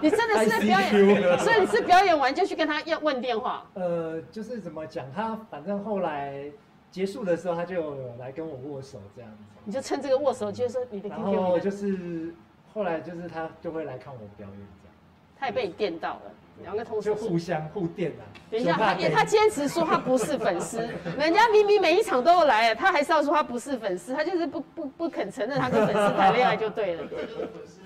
[0.00, 3.64] 你真的是在表演，所以你是表演完就去跟他要问电话？
[3.74, 6.50] 呃，就是怎么讲，他反正后来
[6.96, 9.36] 结束的时候，他就来跟我握手这样子。
[9.66, 11.18] 你就趁这个握手，就是说你的 QQ。
[11.18, 12.34] 然后就是
[12.72, 14.94] 后来就是他就会来看我表演这样。
[15.38, 16.22] 他也被你电到了。
[16.62, 18.24] 两个同事就互相互电啊。
[18.50, 20.78] 等一下，他他坚持说他不是粉丝，
[21.18, 27.06] 人家明明每一场都有来，他还是要说他不是粉丝，他就是不不不肯承认他跟粉丝谈恋爱就对了。
[27.08, 27.80] 就是粉丝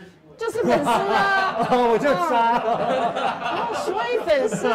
[0.47, 1.67] 啊！
[1.71, 2.63] 哦，我就杀。
[2.63, 4.69] 然后所以粉丝，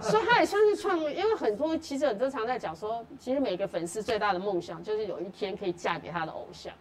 [0.00, 6.72] 所以他也算是创，因为很多其实很多常在讲说，其实每个粉丝最大的梦想就是有一天可以嫁给他的偶像。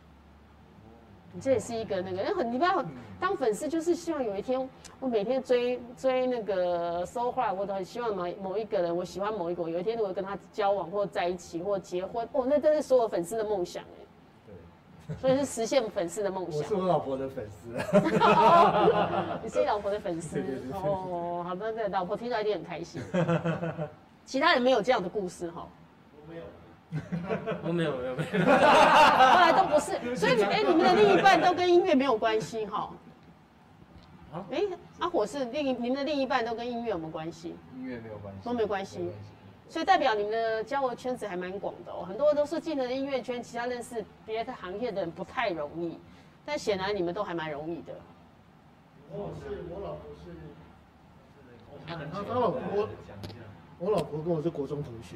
[1.32, 2.84] 你这也是一个那个，那很你不要
[3.20, 4.68] 当粉丝，就是希望有一天
[5.00, 14.09] 我每天追追那个 So Hot，我都很希望某某一个人，我喜欢某一个，有一天如果跟他交往或在一起或结婚，哦，那真是所有粉丝的梦想哎。
[15.10, 16.60] 对， 所以是实现粉丝的梦想。
[16.60, 17.70] 我是我老婆的粉丝。
[19.44, 20.40] 你是你老婆的粉丝
[20.74, 23.02] 哦，好的，对，老婆听到一定很开心。
[24.26, 25.68] 其他人没有这样的故事哈。
[26.16, 26.44] 我没有。
[27.62, 32.90] 我没有没有没有，后来都不是，所以哎，你们的另一半都跟音乐没有关系哈？
[34.50, 34.64] 哎，
[34.98, 37.56] 阿火是另一，你们的另一半都跟音乐有没有关系？
[37.76, 39.12] 音乐没有关系，都没关系，
[39.70, 45.98] 所以代表你们的交友圈子还蛮广的哦，很多都是进了音乐圈，其他认识别的行业的人不太容易，
[46.44, 47.94] 但显然你们都还蛮容易的。
[49.12, 50.34] 我是我老婆是，
[51.88, 52.90] 他他老婆。
[53.82, 55.16] 我老婆跟我是国中同学。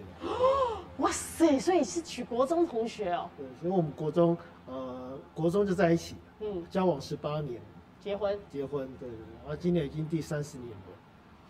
[1.00, 3.30] 哇塞，所以是娶国中同学哦。
[3.38, 4.38] 对，所以我们国中
[4.68, 7.60] 呃国中就在一起，嗯，交往十八年，
[8.00, 10.93] 结婚，结婚，对对对，然后今年已经第三十年了，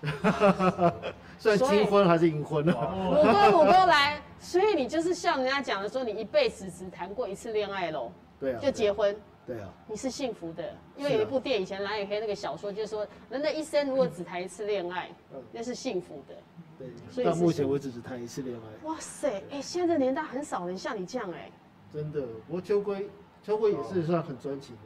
[1.39, 2.73] 算金婚还是银婚呢？
[2.73, 8.11] 五哥五哥来，所以你就是像人家讲的说，你一辈子只谈过一次恋爱喽？
[8.39, 9.15] 对啊，就结婚。
[9.45, 15.09] 对啊，你是幸福的，因为有一部电影以前蓝雨黑那个小说，就是说人的一生如果只谈一次恋爱，
[15.51, 16.35] 那是幸福的。
[16.79, 18.87] 对，所以到目前为止只谈一次恋爱。
[18.87, 21.51] 哇塞，哎，现在这年代很少人像你这样哎。
[21.91, 23.09] 真的，不过秋归，
[23.43, 24.81] 秋归也是算很专情的。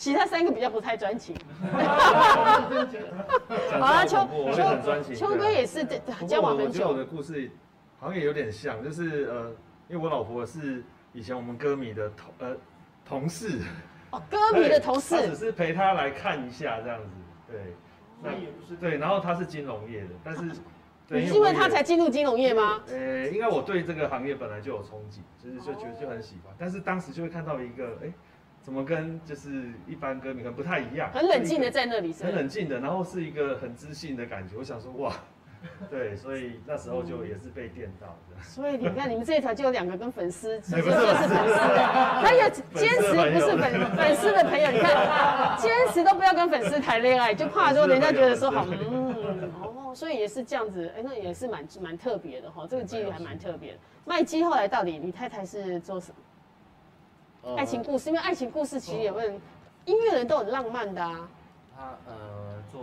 [0.00, 1.36] 其他三个比较不太专情。
[3.78, 4.16] 好了，秋
[4.54, 5.14] 秋。
[5.14, 5.84] 秋哥也是
[6.26, 6.88] 交往很久。
[6.88, 7.50] 我的故事
[7.98, 9.50] 好像也有点像，就是呃，
[9.88, 10.82] 因为我老婆是
[11.12, 12.56] 以前我们歌迷的同呃。
[13.04, 13.60] 同事
[14.12, 17.10] 哦，歌迷的同事，他只是陪他来看一下这样子，
[17.50, 17.74] 对，
[18.22, 20.42] 那也不是对，然后他是金融业的，但是，
[21.08, 22.80] 你是因为他才进入金融业吗？
[22.88, 28.12] 呃，应该我对这个行业本来就有憧憬，就是就觉得就很喜欢，但是当时就会看到一个，哎，
[28.62, 35.12] 怎么跟就是一般歌迷可能不太一样，很冷静的在那里，很冷静的，然后是一个很知性的感觉，我想说哇。
[35.90, 38.42] 对，所以那时候就也是被电到的。
[38.42, 44.70] 所以你看，你们这一条就有两个跟粉丝直接就是粉丝的，他也坚持不是粉粉丝的朋友。
[44.70, 53.78] 你看，坚持都不要跟粉丝谈恋爱，就怕说人家觉得说好，嗯，哦，所以也是这样子，哎，那也是蛮蛮特别的哈，这个机遇还蛮特别的。
[54.06, 56.14] 麦基后来到底你太太是做什么？
[57.56, 59.40] 爱情故事，因为爱情故事其实也问
[59.84, 61.28] 音乐人都很浪漫的啊。
[61.76, 62.80] 他呃做。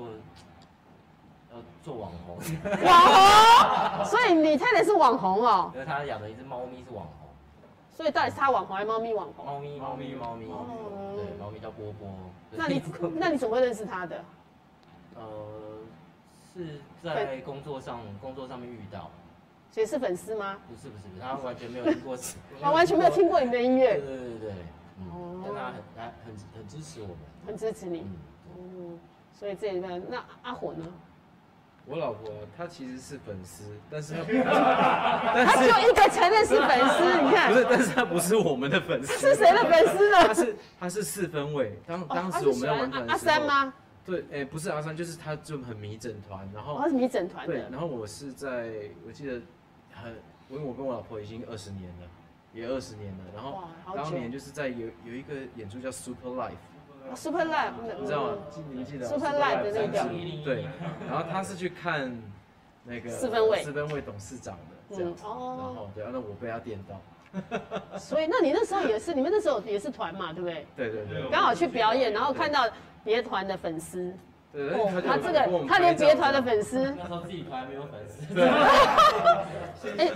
[1.84, 2.38] 做网红，
[2.84, 5.72] 网红， 所以你太太是网红哦。
[5.74, 7.30] 因为他养的一只猫咪是网红，
[7.90, 9.46] 所以到底是他网红还是猫咪网红？
[9.46, 10.46] 猫咪，猫咪，猫咪。
[11.16, 12.10] 对，猫咪叫波波。
[12.52, 12.82] 那你
[13.16, 14.24] 那你怎么会认识他的？
[15.16, 15.24] 呃，
[16.54, 19.10] 是在工作上工作上面遇到。
[19.72, 20.58] 所以是粉丝吗？
[20.68, 22.18] 不是不是，他完全没有听过，
[22.62, 23.98] 他完全没有听过你的音乐。
[24.00, 24.52] 对对对对，
[25.00, 28.06] 嗯，但他很很很很支持我们，很支持你。
[28.58, 29.00] 嗯，
[29.34, 30.86] 所以这一段，那阿火呢？
[31.86, 34.24] 我老婆她其实是粉丝，但是她
[35.46, 40.28] 她只有一个承认是粉丝，你看，不是，但是她不是我们的粉丝，是谁的粉丝呢？
[40.28, 43.74] 她是她是四分位，当当时我们要玩团，阿三吗？
[44.06, 48.70] 对，哎，不是阿三，就是他就很迷整团，然后他是迷整团的，对，然后我是在
[49.06, 49.42] 我记得
[50.04, 50.14] 很，
[50.50, 52.08] 因为我跟我老婆已经二十年了，
[52.54, 53.64] 也二十年了，然后
[53.96, 56.52] 当年就是在有有一个演出叫 Super Life。
[57.16, 58.38] Super Live，你知道吗？
[58.74, 60.10] 你记得 Super Live 的那个？
[60.44, 60.68] 对，
[61.08, 62.22] 然后他是去看
[62.84, 67.00] 那个四分卫，四分卫董事长的这样子，然后对啊，那我被他电到。
[67.98, 70.68] 所以，那你那时候也是，你们那时候也是团嘛，对不对？
[70.76, 71.30] 对对对。
[71.30, 72.68] 刚好去表演，然后看到
[73.04, 74.14] 别团的粉丝。
[74.54, 74.70] 对，
[75.02, 76.92] 他这个，他连别团的粉丝。
[76.98, 78.34] 那时候自己团没有粉丝。
[78.34, 78.48] 对。
[79.98, 80.10] 哎，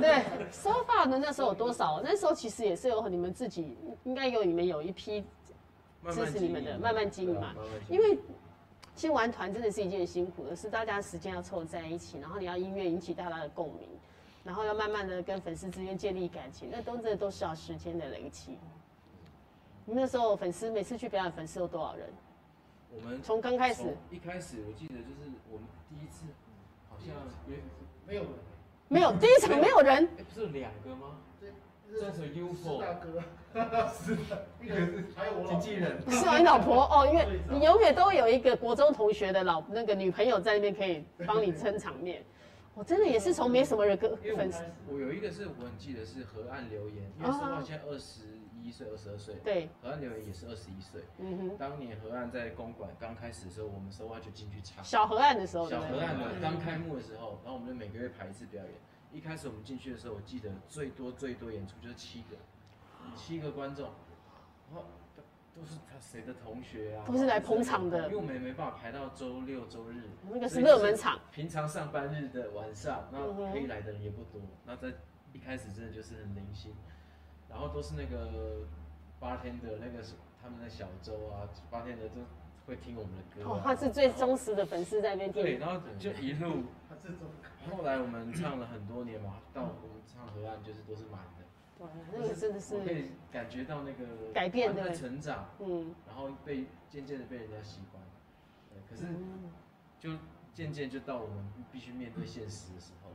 [0.00, 2.00] 对，So far 的那时候有多少？
[2.04, 5.24] 那时候其实也是有你们自己，应该有你们有一批。
[6.12, 7.54] 支持你们的，慢慢经营嘛。
[7.88, 8.18] 因为
[8.94, 13.88] 其实玩团真的是一件辛苦的事，大家时间要凑在一起，然后你要音乐引起大家的共鸣。
[14.44, 18.58] 然后要慢慢的跟粉丝之间建立感情，那都这都是要时间的累积。
[19.86, 22.06] 你那时候粉丝每次去表演，粉丝有多少人？
[22.94, 26.26] 我们从刚开始，一开始我记得就是我们第一次，
[26.88, 27.14] 好像
[27.46, 27.56] 没
[28.06, 28.30] 没有人，
[28.88, 29.80] 没有第一场 没有。
[29.80, 31.18] 人，哎，不是有两个吗？
[31.40, 31.50] 对，
[31.90, 33.22] 这是 UFO 大哥，
[33.92, 36.84] 是的，一个是还有我经纪人，不是你老婆？
[36.84, 42.24] 哦，因为你永远都有一个国中同学的老那个女朋友在那边可以帮你撑场面。
[42.74, 48.22] 我真的也是从没什么人跟粉丝，我有一个是我很记得是河岸留言，因为 SONE 现在二十
[48.64, 51.02] 一岁、二十二岁，对，河岸留言也是二十一岁。
[51.18, 54.82] 嗯哼，当年河岸在公馆刚开始的时候，我们 SONE 就进去唱。
[54.82, 58.72] 小河岸的时候，小河岸的刚开幕的时候，然后我们就每个月排一次表演。
[59.12, 62.36] 一开始我们进去的时候，我记得最多最多演出就是七个，
[63.14, 63.90] 七个观众，
[64.72, 64.86] 然后
[65.54, 68.06] 都是他谁的同学啊，都是来捧场的。
[68.06, 71.20] 因为我们也没办法排到周六周日，那个是热门场。
[71.30, 74.40] 平常上班日的晚上，那可以来的人也不多。
[74.64, 74.88] 那在
[75.32, 76.74] 一开始真的就是很零星，
[77.54, 78.66] 然后都是那个
[79.20, 80.04] 八天的那个
[80.42, 82.16] 他们的小周啊，八天的都
[82.66, 83.48] 会听我们的歌。
[83.48, 85.40] 哦，他是最忠实的粉丝在那边听。
[85.40, 86.64] 对，然后就一路。
[87.70, 91.44] 后来我们唱了很多年嘛，到我们唱河岸就是都是满的。
[91.78, 92.82] 对，那个真的是。
[92.82, 98.02] 可以感觉到那个改变的成长，嗯，然后被渐渐的被人家习惯，
[98.68, 99.06] 对，可是
[100.00, 100.18] 就
[100.52, 103.10] 渐渐就到我们必须面对现实的时候。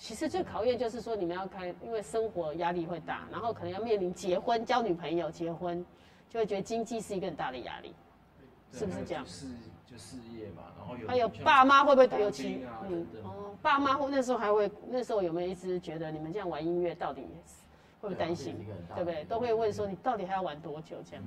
[0.00, 5.84] 其实最考验就是说你们要开，因为生活压力会大，然后可能要面临结婚、交女朋友、结婚，
[6.26, 7.94] 就会觉得经济是一个很大的压力，
[8.72, 9.22] 是不是这样？
[9.26, 9.46] 是
[9.86, 17.26] 就事业嘛，然后有还有爸妈会不会有其嗯哦，爸妈会那时候还会那时候有没有一直觉得你们这样玩音乐到底？
[18.00, 18.56] 会不会担心，
[18.94, 19.22] 对不对？
[19.24, 21.22] 都会问说你到底还要玩多久这样。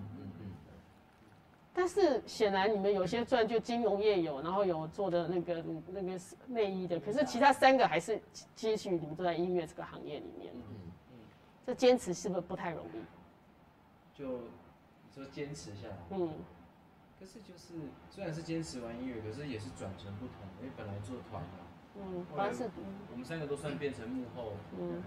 [1.76, 8.22] 但是显然你们有些赚就金融业有，然后有做的那个那个内衣的，可是其他三个还是
[8.54, 10.54] 继续你们都在音乐这个行业里面。
[10.54, 10.62] 嗯
[11.14, 11.18] 嗯。
[11.66, 14.18] 这坚持是不是不太容易？
[14.18, 14.42] 就
[15.16, 15.98] 说坚持下来。
[16.12, 16.34] 嗯。
[17.20, 17.74] 可是就是
[18.10, 21.50] 虽然是坚持玩音乐，可是也是转成不同，因为本来做团嘛。
[21.96, 22.24] 嗯。
[22.36, 22.70] 反正是
[23.12, 24.54] 我们三个都算变成幕后。
[24.80, 25.02] 嗯。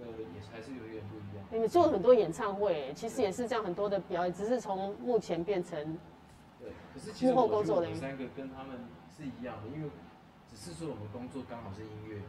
[0.00, 1.44] 呃，也还是有点不一样。
[1.50, 5.98] 你们做了很多演唱会，其实也是这样很多的表演，只是从目前变成
[6.60, 6.70] 对。
[6.94, 8.78] 可是其实工作的三个跟他们
[9.16, 9.90] 是一样的，因为
[10.48, 12.22] 只是说我们工作刚好是音乐，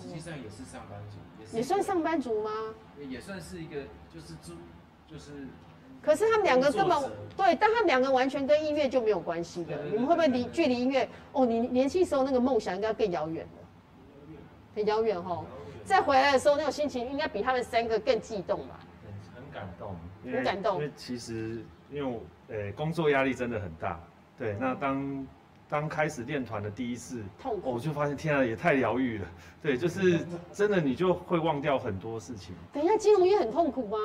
[0.00, 1.56] 实际上也是上班族，也是。
[1.56, 2.50] 也算上班族吗？
[3.08, 4.54] 也算是一个，就是就
[5.08, 5.46] 就是。
[6.00, 6.98] 可是他们两个根本
[7.36, 9.84] 对，但他们两个完全跟音乐就没有关系的。
[9.84, 11.08] 你们会不会离距离音乐？
[11.32, 14.34] 哦，你年轻时候那个梦想应该更遥远了，
[14.74, 15.44] 很遥远哈。
[15.84, 18.80] 再回来的时候，那种心情应该比他们三个更激动吧？
[19.34, 20.76] 很感动，很感动。
[20.76, 24.00] 因为其实，因为我呃工作压力真的很大。
[24.38, 25.26] 对，那当
[25.68, 29.26] 当开始练团的第一次，痛苦，我就发现天啊，也太疗愈了。
[29.62, 32.54] 对，就是真的，你就会忘掉很多事情。
[32.72, 33.98] 等一下，金融业很痛苦吗？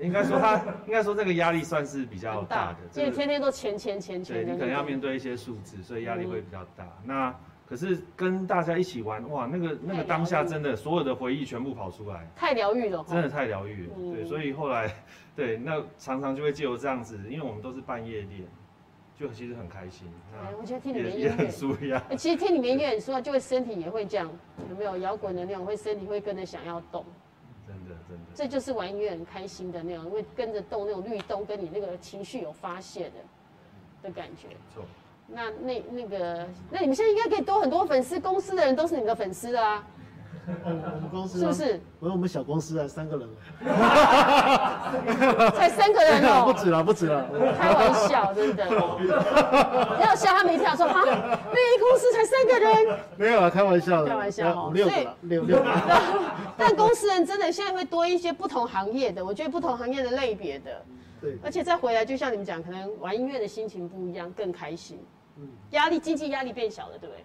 [0.00, 0.56] 应该说他，
[0.86, 4.44] 应该说这个压力算是比较大的，因为天天都钱钱钱钱。
[4.44, 6.86] 对，你可能要面对一些数字，所以压力会比较大。
[7.04, 7.34] 那。
[7.66, 13.94] 可是跟大家一起玩，哇，那个那个当下真的所有的回忆全部跑出来，太疗愈了，真的太疗愈了。
[13.96, 14.94] 嗯、对，所以后来，
[15.34, 18.46] 对，那常常就会借由这样子，因为我们都是半夜练，
[19.18, 20.06] 就其实很开心。
[20.30, 21.98] 对，我觉得听你们音乐也很舒压。
[22.18, 24.30] 其实听你们音乐很舒压，就会身体也会这样，
[24.68, 25.64] 有没有摇滚的那种？
[25.64, 27.02] 会身体会跟着想要动。
[27.66, 28.24] 真的真的。
[28.34, 33.14] 这就是玩音乐很开心的那种，会跟着动那种律动，跟你那个情绪有发泄的
[34.02, 34.48] 的感觉。
[34.48, 34.84] 没错。
[35.26, 39.82] 那那那个，那你们现在应该可以多很多粉丝，公司的人都是你们的粉丝啊。
[40.62, 41.80] 我们公司是不是？
[42.00, 43.26] 我我们小公司啊，三个人。
[45.56, 46.44] 才三个人哦。
[46.52, 47.26] 不止了，不止了。
[47.58, 48.62] 开玩笑，真的。
[50.02, 52.98] 要吓他们一跳，说啊，那一公司才三个人。
[53.16, 54.08] 没有啊，开玩笑的。
[54.10, 54.70] 开玩笑。
[54.74, 55.64] 六个，六六个。
[56.58, 60.82] 但公司人真的现在会多一些不同行业的，我觉得不同行业的类别的。
[61.24, 61.38] 对。
[61.42, 64.98] 而且再回来，就像你们讲，可能玩音乐的心情不一样，更开心。
[65.70, 67.24] 压力，经济压力变小了，对不对？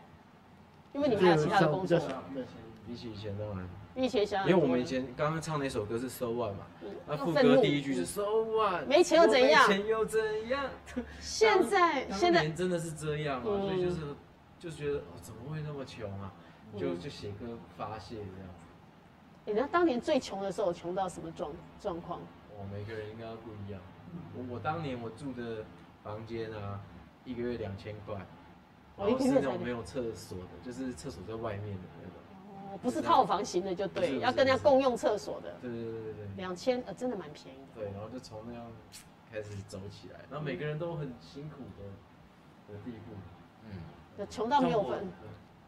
[0.93, 1.99] 因为你们还有其他的工作。
[2.87, 3.67] 比起以前当然。
[3.93, 4.47] 比以前小。
[4.47, 6.65] 因为我们以前刚刚唱那首歌是 So What 嘛，
[7.05, 9.67] 那副歌第一句是 So What，没钱又怎样？
[9.69, 10.65] 没钱又怎样？
[11.19, 13.97] 现在现在真的是这样啊，所以就是
[14.57, 16.31] 就觉得哦，怎么会那么穷啊？
[16.77, 18.65] 就就写歌发泄这样子。
[19.45, 22.19] 你知道当年最穷的时候，穷到什么状状况？
[22.57, 23.81] 哦，每个人应该不一样。
[24.35, 25.63] 我我当年我住的
[26.03, 26.79] 房间啊。
[27.25, 28.15] 一个月两千块，
[28.97, 32.71] 然后是那种没有厕所的，就是厕所在外面的那种。
[32.71, 35.53] 哦，不是套房型的就对，要跟人家共用厕所的。
[35.61, 36.27] 对对对对对。
[36.37, 37.81] 两千呃，真的蛮便宜的。
[37.81, 38.65] 对，然后就从那样
[39.29, 43.13] 开始走起来，然后每个人都很辛苦的的地步。
[44.17, 44.27] 嗯。
[44.27, 45.07] 穷到没有分。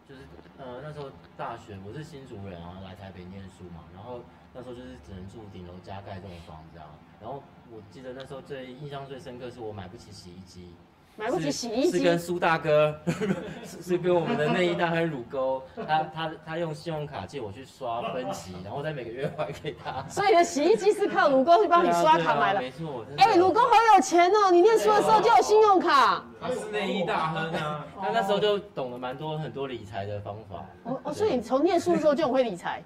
[0.08, 0.22] 就是
[0.58, 4.22] 呃那时候大学我是新竹人啊，来台北念书嘛，然后
[4.54, 6.86] 那时候就是只能住顶楼加盖这种房子啊，
[7.22, 7.42] 然后
[7.72, 10.74] 我记得那时候最印象最深刻是我买不起洗衣机。
[11.18, 12.98] 买不起洗衣机，是跟苏大哥，
[13.66, 20.04] 是是跟我们的内衣大亨乳沟， 他他他用信用卡借我去刷分期，然后再每个月还给他。
[20.08, 23.06] 所以你的洗衣机是靠乳沟去帮你刷卡买的，没错。
[23.18, 24.50] 哎，乳沟好有钱哦！
[24.52, 26.24] 你念书的时候就有信用卡。
[26.40, 30.66] 他是内衣大亨啊，他那时候就懂了蛮多很多理财的方法。
[30.86, 32.82] 哦哦，所以你从念书的时候就很会理财。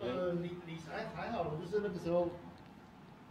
[0.00, 2.28] 呃，理理财还好了，就是那个时候。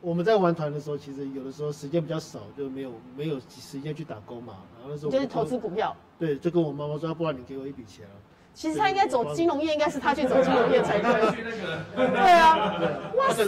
[0.01, 4.57] 我们在玩团的时候，其实有的时候时间比较少，就没有没有时间去打工嘛。
[4.79, 5.95] 然后那时候就是投资股票。
[6.19, 8.13] 对，就跟我妈妈说，不然你给我一笔钱啊。
[8.53, 11.11] 其实他应该走金融业，应该是他去走金融业才对。
[11.95, 12.75] 对啊。
[13.17, 13.43] 哇塞！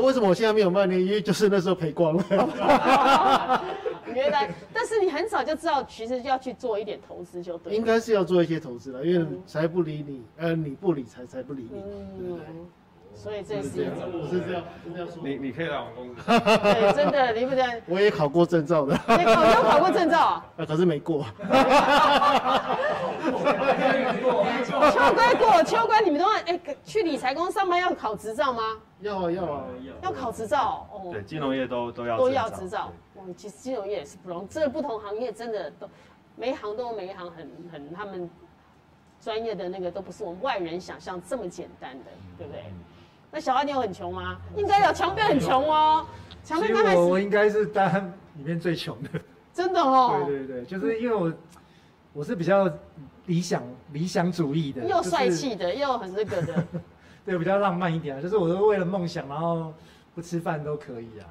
[0.00, 0.94] 为什么我现在没有卖呢？
[0.94, 2.24] 因为就是那时候赔光了。
[4.14, 7.74] 原来，但是你很早就知道，其实要去做一点投资就对。
[7.74, 11.82] 应该是要做一些投资了，因为财不理你，呃，你不理财，财不理你。
[12.20, 12.38] 嗯。
[13.14, 13.94] 所以这是一种，
[14.30, 15.22] 是这样，是这样说。
[15.22, 16.22] 你你可以来我公司。
[16.26, 17.82] 对，真的，你不能。
[17.86, 18.94] 我也考过证照的。
[19.06, 20.46] 你考没有考过证照啊？
[20.56, 21.22] 啊，可是没过。
[24.90, 28.62] 秋官过，秋官，你们都要哎，去理财公司上班要考执照吗？
[29.00, 29.64] 要啊，要啊，
[30.02, 30.10] 要。
[30.10, 31.10] 要考执照哦。
[31.12, 32.92] 对，金融业都都要都要执照。
[33.16, 35.88] 哇，其实金融业也是不容易，这不同行业真的都，
[36.36, 38.28] 每一行都有每一行很很他们
[39.20, 42.04] 专业的那个都不是我们外人想象这么简单的，
[42.38, 42.64] 对不对？
[43.30, 44.38] 那小阿你有很穷吗？
[44.56, 46.06] 应该有，强哥很穷哦。
[46.44, 49.08] 强哥刚开始我我应该是单里面最穷的。
[49.54, 50.24] 真的哦。
[50.26, 51.32] 对对对，就是因为我
[52.12, 52.70] 我是比较
[53.26, 56.66] 理想理想主义的，又帅气的，又很那个的。
[57.24, 59.72] 对，比较浪漫一点啊，就是我都为了梦想，然后
[60.14, 61.26] 不吃饭都可以啊。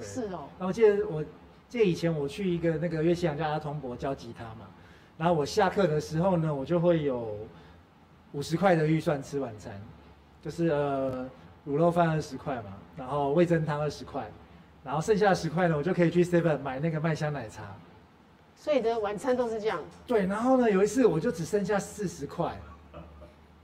[0.00, 0.48] 是哦。
[0.58, 1.24] 然后我记得我
[1.68, 4.66] 记得以前我去一个那个乐器行叫阿童博教吉他嘛，
[5.18, 7.36] 然后我下课的时候呢，我就会有
[8.32, 9.72] 五十块的预算吃晚餐。
[10.42, 11.28] 就是呃
[11.68, 14.26] 卤肉饭二十块嘛，然后味噌汤二十块，
[14.82, 17.62] 然后剩下的十块呢，我就可以去 Seven 买那个麦香奶茶。
[18.56, 19.78] 所以的晚餐都是这样。
[20.06, 22.58] 对，然后呢，有一次我就只剩下四十块，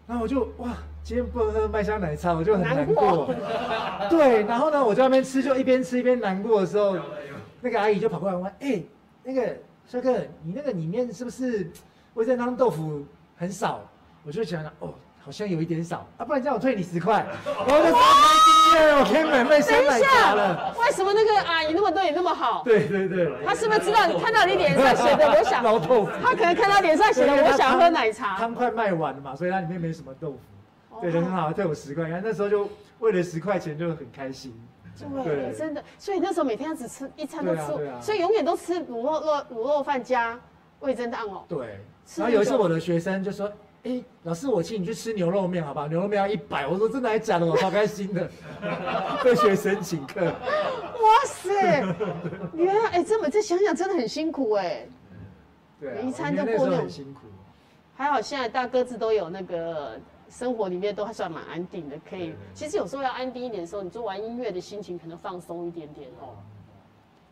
[0.07, 0.77] 然后我就哇，
[1.07, 3.29] 今天不能喝麦香奶茶，我就很难过。
[3.29, 3.39] 难
[4.01, 6.97] 过对，然后呢，我在那边吃，就一边吃一边难过的时候，
[7.61, 8.87] 那个阿姨就跑过来问：“哎、欸，
[9.23, 9.57] 那个
[9.89, 11.71] 帅哥，你那个里面是不是
[12.15, 13.83] 味噌汤豆腐很少？”
[14.27, 14.93] 我就想想哦。
[15.25, 20.73] 好像有一点少啊，不然这样我退你十块， 我就超开心耶，我可以买麦香奶茶了。
[20.79, 22.63] 为什么那个阿姨那么对你那么好？
[22.65, 26.11] 对对对，她是不是知道你看到你脸上写的我想老豆腐？
[26.23, 28.37] 他可能看到脸上写的我想喝奶茶。
[28.37, 30.39] 汤快卖完了嘛，所以它里面没什么豆腐，
[31.01, 32.09] 对，很好，退我十块。
[32.09, 32.69] 然后那时候就
[32.99, 34.55] 为了十块钱就很开心。
[35.25, 37.63] 对，真的，所以那时候每天只吃一餐都吃，
[38.01, 40.39] 所以永远都吃卤肉肉卤肉饭加
[40.81, 41.45] 味噌汤哦。
[41.49, 41.81] 对，
[42.17, 43.53] 然后有一次我的学生就说。
[43.85, 45.87] 哎，老师，我请你去吃牛肉面，好不好？
[45.87, 46.67] 牛肉面要一百。
[46.67, 47.47] 我说真的还假的？
[47.47, 48.29] 我超开心的，
[49.23, 50.25] 被学生请客。
[50.25, 51.85] 哇塞，
[52.53, 54.89] 原来哎，这么这想想真的很辛苦哎。
[55.79, 57.29] 每一餐都过那种很辛苦。
[57.95, 62.35] 还好现在大哥子都有那个生活里面都还算蛮安定的，可以。
[62.55, 66.35] 其实有时候要安定一点的时候，你做完音乐的心情可能放松一点点哦。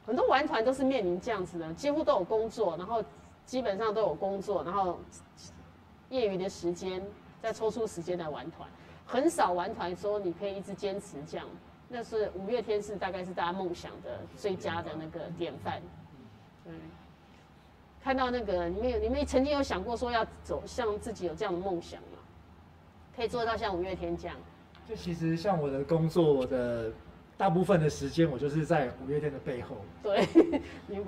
[0.07, 3.03] 很多玩团都是面临这样子的，几乎都有工作，然后
[3.45, 4.99] 基本上都有工作，然后。
[6.11, 7.03] 业余的时间
[7.41, 8.69] 再抽出时间来玩团，
[9.05, 11.47] 很少玩团说你可以一直坚持这样。
[11.89, 15.83] 那是五月天是大概是大家梦想的最佳的那个典范。
[16.67, 16.75] 嗯，
[18.01, 22.14] 看到那个你们有你们曾经有想过说要走向自己有这样的梦想吗？
[23.17, 24.37] 可以做到像五月天这样？
[24.89, 26.91] 就其实像我的工作，我的
[27.37, 29.77] 大部分的时间我就是在五月天的背后。
[30.03, 30.27] 对，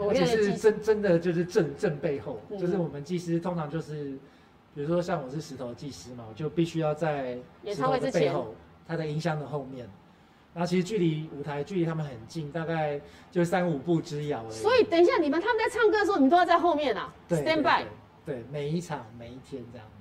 [0.09, 4.19] 而且是真真的就是正正背后，嗯、就是我们技师通常就是。
[4.75, 8.55] 比如说像我是石头技师嘛，我就必须要在石头的背后，
[8.87, 9.89] 他的音箱的后面，
[10.53, 13.01] 然后其实距离舞台距离他们很近，大概
[13.31, 14.55] 就三五步之遥而已。
[14.55, 17.87] 所以等一下你们他们在唱歌的时候，你们都要在后面啊对，stand by。
[18.27, 19.95] 对，每一场每一天这样子。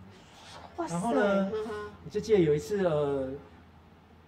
[0.76, 0.93] 哇塞！
[0.93, 1.51] 然后呢，
[2.06, 3.30] 我就记得有一次呃。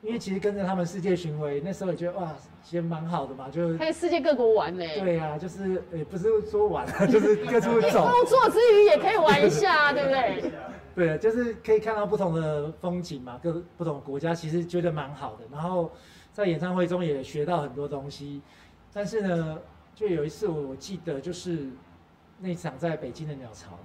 [0.04, 2.32] 因为其实跟着他们世界巡回，那时候也觉得哇，
[2.64, 4.86] 其实蛮好的嘛，就可以世界各国玩呢。
[5.00, 8.08] 对啊，就是也不是说玩啊，就是各处 走。
[8.08, 10.52] 工作之余也可以玩一下，对不对？
[10.96, 15.40] 对，就是可以看到不同的风景嘛，各不同的国家，其实觉得蛮好的。
[15.52, 15.92] 然后
[16.32, 18.44] 在演唱会中也学到很多东西。
[18.94, 19.60] 但是呢，
[19.96, 21.68] 就有一次我我记得就是
[22.40, 23.80] 那场在北京的鸟巢，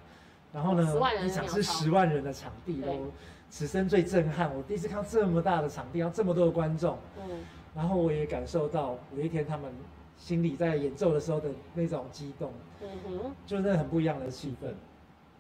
[0.52, 3.08] 然后呢，一场是十万人的场地哦。
[3.52, 7.40] 此生最震撼，我第一次看到这么大的场地，然后这么多的观众，嗯，
[7.74, 9.70] 然后我也感受到五月天他们
[10.16, 12.50] 心里在演奏的时候的那种激动，
[12.80, 14.68] 嗯哼，就是那很不一样的气氛。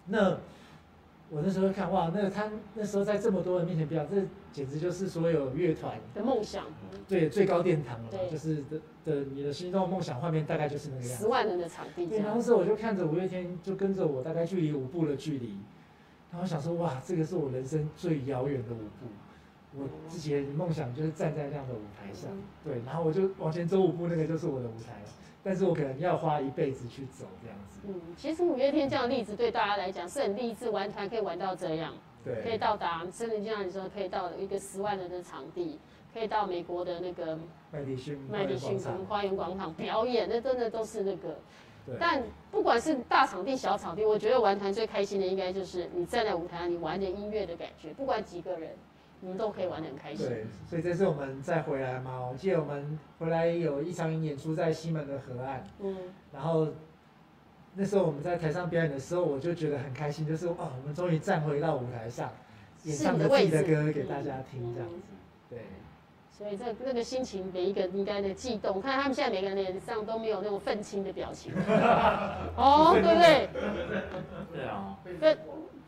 [0.04, 0.36] 那
[1.30, 6.66] 我那时候看哇，那个他那时候在这么多人面前表演，这简直就是所有乐团的梦想，
[7.08, 11.24] 对，最高殿堂了，就是的的你的心中的梦想画面大概就是那个样子。
[11.24, 12.06] 十万人的场地。
[12.08, 15.56] 对，当时我就看着五月天，就跟着我大概距离五步的距离，
[16.32, 19.06] 然后想说哇，这个是我人生最遥远的五步，
[19.76, 22.30] 我之前梦想就是站在那样的舞台上，
[22.64, 25.08] 对，然后我就往前走五步，那个就是我的舞台了。
[25.44, 27.80] 但是我可能要花一辈子去走这样子。
[27.86, 31.92] 嗯，其实五月天这样的例子对大家来讲是很励志，玩团可以玩到这样，
[32.24, 35.78] 对，可以到达，甚至就像你说，可以到一个十万人的场地，
[36.14, 37.38] 可以到美国的那个
[37.70, 41.36] 麦迪逊麦迪逊跟花园广场表演，那真的都是那个。
[41.86, 41.96] 对。
[41.98, 48.70] 但不管是大场地小场地，我觉得玩团最开心的应该就是你站在舞台上，你玩的音乐的感觉，不管几个人。
[49.24, 50.26] 你们都可以玩得很开心。
[50.26, 55.64] 对，所以这次我们再回来嘛，我记得我们回来有一场演出在西门的河岸。
[55.78, 55.96] 嗯。
[56.32, 56.66] 然后
[57.76, 62.32] 那时候我们在台上表演的时候，我就觉得很开心，就是哦，我们终于站回到舞台上，
[62.82, 64.96] 演唱着自己的歌给大家听，这样子。
[65.48, 65.60] 对。
[66.36, 71.52] 所以这那个心情，每一个应该的悸动，看他们现在每个人脸上都没有那种愤青的表情。
[72.56, 73.48] 哦，对不对？
[74.52, 74.98] 对啊。
[75.20, 75.38] 对。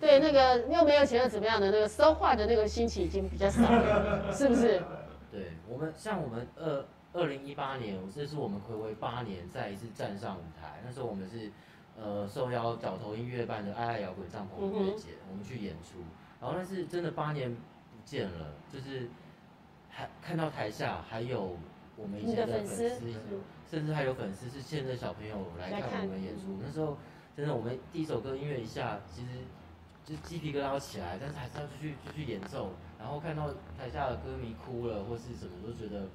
[0.01, 4.83] 对，那个又没有钱又怎么样的那个说话的那个心情已经比较少了，是不是？
[5.33, 6.85] 对，我们像我们二
[7.15, 10.83] 二零一八年，这是我们暌违八年再一次站上舞台。
[10.85, 11.51] 那时候我们是
[11.97, 16.01] 呃受邀角头音乐办的爱爱摇滚帐篷音乐节，我们去演出。
[16.39, 17.59] 然后但是真的八年不
[18.05, 19.09] 见了，就是
[19.95, 21.57] 还看到台下还有
[21.97, 22.91] 我们以前的粉丝，
[23.71, 26.59] 甚至还有粉丝是现在小朋友来看我们演出。
[26.61, 26.97] 那时候
[27.37, 29.29] 真的，我们第一首歌音乐一下，其实。
[30.07, 32.69] 就鸡皮疙瘩起来，但是还是要继续继续演奏，
[32.99, 36.07] 然后看到台下的歌迷哭了或是什么，都觉得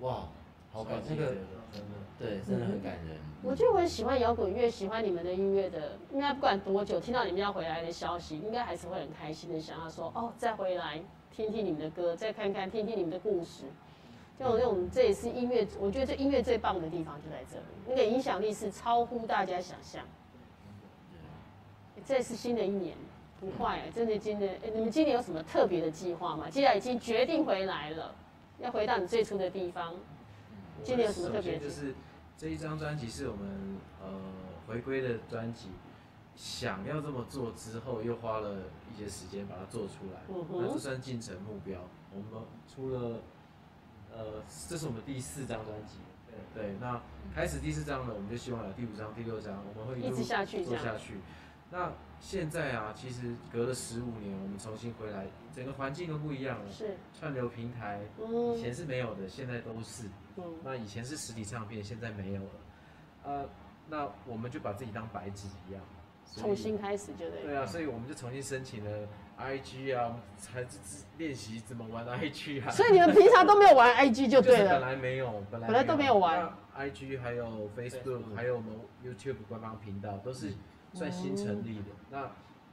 [0.00, 0.28] 哇，
[0.70, 3.16] 好感那个真的，对，真的很感人。
[3.42, 11.00] 我就很喜欢摇滚乐，喜欢你们的音乐的，应该不管多久，听到你们要回来的消息，应该还是会很开心的，想要说哦，再回来
[11.34, 13.64] 听听你们的歌，再看看听听你们的故事，
[14.38, 20.04] 就那种这也是音乐，我觉得这音乐最棒的地方就在这里，那个影响力是超乎大家想象。
[22.04, 22.96] 这是新的一年。
[23.40, 26.50] 不坏，真的，真的，你们今年有什么特别的计划吗？
[26.50, 28.12] 既然已经决定回来了，
[28.58, 29.94] 要回到你最初的地方，
[30.82, 31.60] 今年有什么特别的？
[31.60, 31.94] 就是
[32.36, 34.08] 这一张专辑是我们呃
[34.66, 35.68] 回归的专辑，
[36.38, 38.58] 想要这么做之后，又花了
[38.94, 41.80] 一些时间把它做出来，嗯、那这算进程目标。
[42.12, 43.18] 我们出了
[44.12, 45.96] 呃，这是我们第四张专辑，
[46.54, 46.76] 对对。
[46.80, 47.02] 那
[47.34, 51.14] 开始第四张呢，我们就希望有第五张、第六张，我们会一直下去做下去。
[51.72, 56.70] 那现在啊，其实隔了十五年，我们重新回来，整个环境都不一样了。
[56.70, 58.00] 是串流平台，
[58.56, 60.04] 以前是没有的，现在都是。
[60.36, 60.44] 嗯。
[60.62, 62.50] 那以前是实体唱片，现在没有了。
[63.24, 63.44] 呃，
[63.88, 65.82] 那我们就把自己当白纸一样，
[66.36, 67.42] 重新开始就对。
[67.42, 69.08] 对啊，所以我们就重新申请了
[69.38, 70.64] IG 啊，才
[71.16, 72.70] 练习怎么玩 IG 啊。
[72.70, 74.72] 所以你们平常都没有玩 IG 就对了。
[74.72, 76.52] 本来没有，本来本来都没有玩。
[76.76, 78.72] IG 还有 Facebook，还有我们
[79.04, 80.52] YouTube 官方频道都是。
[80.94, 82.30] 算新成立的，那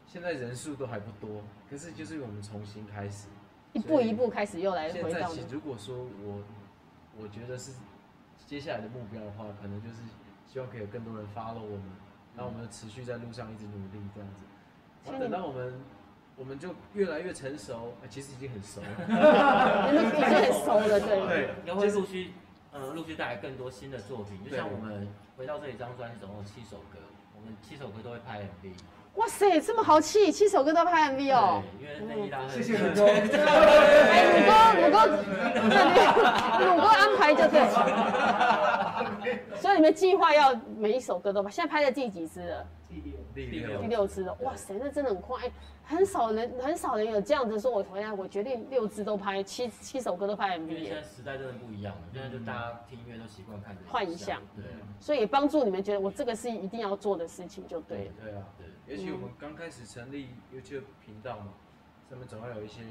[0.07, 3.27] 现在人数都还不多，可是就是我们重新开始，
[3.73, 5.29] 一步一步开始又来回到。
[5.51, 6.41] 如果说我，
[7.21, 7.73] 我觉得是
[8.47, 9.95] 接下来的目标的话，可能就是
[10.47, 11.83] 希望可以有更多人 follow 我们，
[12.36, 14.36] 那我们持续在路上一直努力这样子。
[15.05, 15.73] 那等到我们，
[16.36, 21.27] 我们就越来越成熟，其实已经很熟了， 你们已经很熟了，对。
[21.27, 22.33] 对，应该会陆续，
[22.71, 25.07] 呃，陆续带来更多新的作品，就像我们
[25.38, 26.99] 回到这一张专辑总共有七首歌。
[27.38, 28.73] 我们七首歌都会拍 MV，
[29.16, 31.63] 哇塞，这么豪气，七首歌都拍 MV 哦。
[32.49, 34.51] 谢谢 鲁哥，哎，鲁哥，
[34.82, 34.97] 鲁哥，
[36.66, 37.66] 鲁哥安排就对。
[39.57, 42.66] 所以你们计划要每一首歌都拍，现在拍的第几支了？
[42.89, 44.36] 第六，第六，第六支了。
[44.41, 45.39] 哇塞，那真的很快。
[45.88, 50.84] 很少人，很少人有这样子说，我回来，我决定六支都拍，七七首歌都拍 MV。
[50.84, 53.78] 现在时代真的不一样了，现在就大家听音乐都习惯看。
[53.88, 54.66] 换一下，对。
[54.99, 58.11] 所以也帮助你们觉得我这个是一定要做的事情，就对。
[58.22, 58.66] 对啊，对。
[58.88, 61.53] 尤其我们刚开始成立 YouTube 频道嘛，
[62.09, 62.81] 上面总要有一些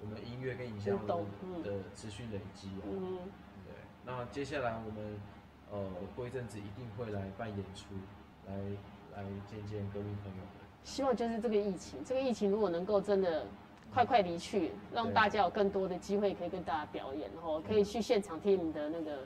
[0.00, 1.14] 我们音乐跟影像的
[1.62, 2.84] 的持续累积啊。
[2.84, 3.18] 嗯。
[3.64, 3.74] 对。
[4.04, 5.18] 那接下来我们
[5.70, 7.94] 呃过一阵子一定会来办演出，
[8.46, 8.54] 来
[9.16, 10.46] 来见见歌迷朋友们。
[10.84, 13.46] 希望就是这个疫情，这个疫情如果能够真的
[13.94, 19.20] 快快离去，让大家有更多的机会可以跟大家表演，然后可以去现场听你们的那个。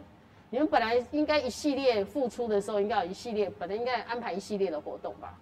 [0.51, 5.37] 你们本来应该一系列付出的时候，应该有一系列，本来应该安排一系列的活动吧？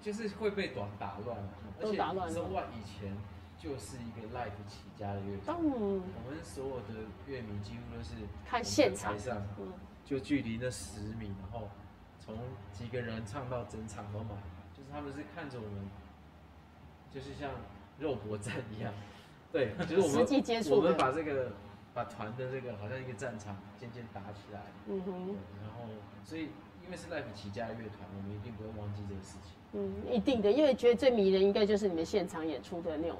[0.00, 1.36] 就是会被短打乱，
[1.80, 2.34] 都打乱了。
[2.34, 3.16] SOUL ONE 以前
[3.58, 8.14] 就是一个 live 起家的乐团，嗯，我们所有的乐迷几乎都是
[8.46, 9.14] 看现场，
[9.58, 9.72] 嗯，
[10.04, 11.68] 就距离那十米，然后
[12.18, 12.36] 从
[12.72, 14.30] 几个人唱到整场都满。
[14.74, 15.88] 就是他们是看着我们
[17.10, 17.50] 就是像
[17.98, 18.92] 肉搏战一样，
[19.52, 20.26] 对，就是我们
[20.70, 21.52] 我们把这个
[21.94, 25.84] 把团的这个好像一个战场渐渐打起来，嗯哼，然后
[26.24, 26.50] 所以因
[26.92, 29.52] 为是 Life 起家的乐团，我们一定不会忘记这个事情。
[29.72, 33.16] 嗯，一定的，因为觉得最迷人应该就是你们现场演出的那种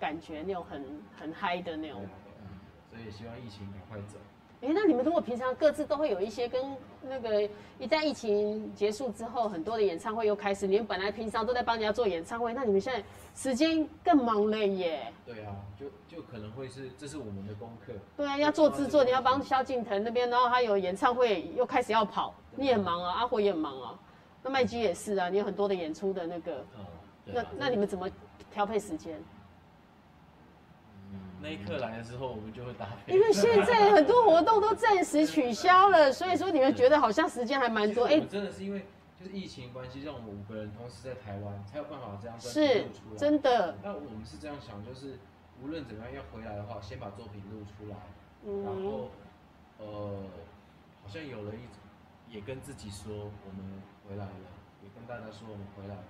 [0.00, 0.84] 感觉，那种很
[1.16, 2.02] 很嗨的那种。
[2.02, 2.58] 嗯，
[2.90, 4.18] 所以希望疫情赶快走。
[4.62, 7.42] 哎，那你们如果平常各自都会有一些跟那个
[7.78, 13.04] 一旦疫情结束之后，很多的演唱会又开始，你们本来平常都在帮人家做演唱会，那你们现在
[13.36, 15.12] 时间更忙了耶。
[15.24, 17.92] 对啊，就就可能会是这是我们的功课。
[18.16, 23.98] 对啊，要做制作，你要帮萧敬腾那边，然后还有演唱会又开始要跑，你也忙啊，阿火也很忙啊，
[24.42, 26.84] 那麦基也是啊，你有很多的演出的那个，嗯，
[27.26, 28.08] 那那你们怎么
[28.50, 29.22] 调配时间？
[31.40, 33.12] 那一刻来的时候，我们就会搭配。
[33.12, 38.06] 因为现在很多活动都暂时取消了，所以说你们觉得好像时间还蛮多。
[38.06, 38.86] 哎，真的是因为
[39.20, 42.86] 就是疫情关系，让我们五个人同时在台湾，才有办法这样是
[43.16, 43.76] 真的。
[43.82, 45.18] 那我们是这样想，就是
[45.62, 47.96] 无论怎么样要回来的话，先把作品录出来，
[48.64, 49.10] 然后
[49.78, 50.22] 呃，
[51.04, 51.58] 好像有了一，
[52.28, 54.30] 也跟自己说我们回来了，
[54.82, 56.02] 也跟大家说我们回来了。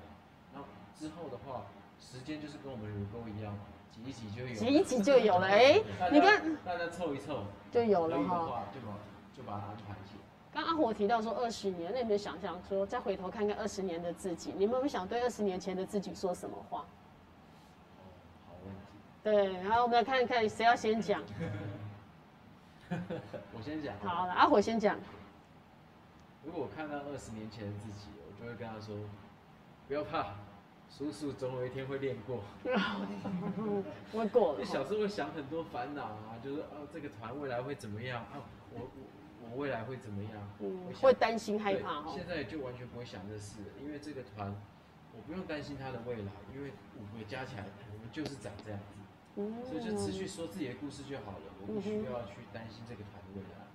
[0.52, 0.60] 那
[0.98, 1.66] 之后的话，
[2.00, 3.54] 时间就是跟我们乳沟一样。
[3.92, 5.46] 挤一挤就有，挤一挤就有了。
[5.48, 5.80] 哎，
[6.12, 8.64] 你看，大家凑一凑就有了哈。
[8.74, 8.92] 就把
[9.34, 10.20] 就把它安排起来。
[10.52, 16.84] 刚阿火提到说二十年，那你们想想说再回头看看二十年的自己，你们有没有想对二十年前的自己说什么话？
[18.46, 18.80] 好问题。
[19.22, 21.22] 对，然后我们来看一看谁要先讲。
[22.90, 23.94] 我先讲。
[24.04, 24.98] 好了，阿火先讲。
[26.46, 28.96] 如果我看到二十年前的自己，我就会跟他说，
[29.88, 30.34] 不要怕。
[30.88, 32.44] 叔叔总有一天会练过，
[34.14, 34.60] 会过了。
[34.60, 38.46] 你小时候会想很多烦恼啊，就是哦，这个团未来会怎么样啊？
[38.72, 40.32] 我我我未来会怎么样？
[40.60, 42.12] 嗯，会担心害怕哈。
[42.14, 44.54] 现在就完全不会想这事，因为这个团
[45.12, 48.94] 我不用担心他的未来，因为五个加起来我们就是长这样子，
[49.42, 53.65] 嗯，所以就持续说自己的故事就好了，我不需要去担心这个团的未来。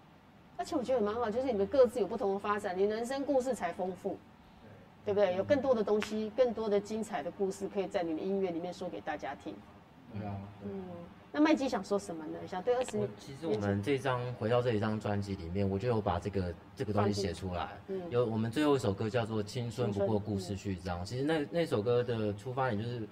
[0.61, 4.15] 而且我觉得蛮好，就是你们各自有不同的发展，你人生故事才丰富。
[5.03, 5.35] 对不对？
[5.35, 9.55] 有更多的东西，更多的精彩的故事，可以在你的音乐里面说给大家听。
[10.13, 10.37] 对啊。
[10.63, 10.83] 嗯，
[11.31, 12.37] 那麦基想说什么呢？
[12.47, 13.09] 想对二十年。
[13.17, 17.69] 其实我们这张回到这一张专辑里面，我就有把这个这个东西写出来。
[17.87, 17.99] 嗯。
[18.11, 23.09] 有我们最后一首歌叫做《青春不过故事序章》，其实那那首歌的出发点就是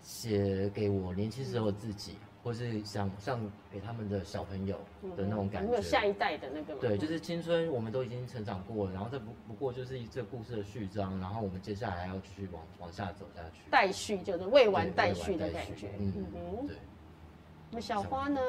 [0.00, 2.18] 写给我年轻时候的自己。
[2.42, 3.40] 或是想像
[3.70, 4.76] 给他们的小朋友
[5.16, 6.74] 的那种感觉，没有下一代的那个。
[6.80, 13.62] 对，就是青春，我们都已经成长过了，然后这不不过就是这个故事的序章，然后我们接下来还要继续往往下走下去。
[13.70, 15.90] 待续就是未完待续的感觉。
[15.98, 16.66] 嗯嗯。
[16.66, 16.76] 对。
[17.70, 18.40] 那小花呢？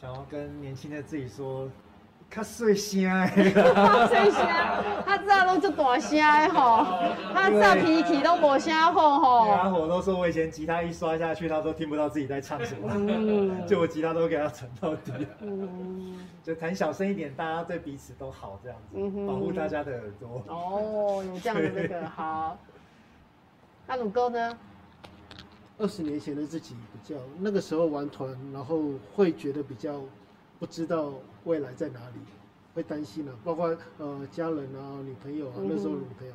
[0.00, 1.68] 想要跟年轻的自己说。
[2.30, 3.28] 较细声的，
[4.08, 4.46] 细声，
[5.06, 6.86] 他知道拢做大声的吼，
[7.32, 9.50] 他知道脾气都无啥好吼。
[9.50, 15.12] 阿火都说我以前吉他一刷下去，他都听不到自己在唱什么，嗯、 就我吉他都给他沉到底。
[15.40, 20.42] 嗯，就弹小声一点，大家对彼此都好，这样子，嗯、哼保护大家的耳朵。
[20.48, 22.58] 哦，有这样的那个好。
[23.88, 24.58] 那鲁哥呢？
[25.78, 28.82] 二十年前的自己比较，那个时候玩团，然后
[29.14, 30.00] 会觉得比较。
[30.58, 31.12] 不知道
[31.44, 32.20] 未来在哪里，
[32.74, 36.34] 会担心啊，包括呃家人啊、女朋友啊，那时候女朋友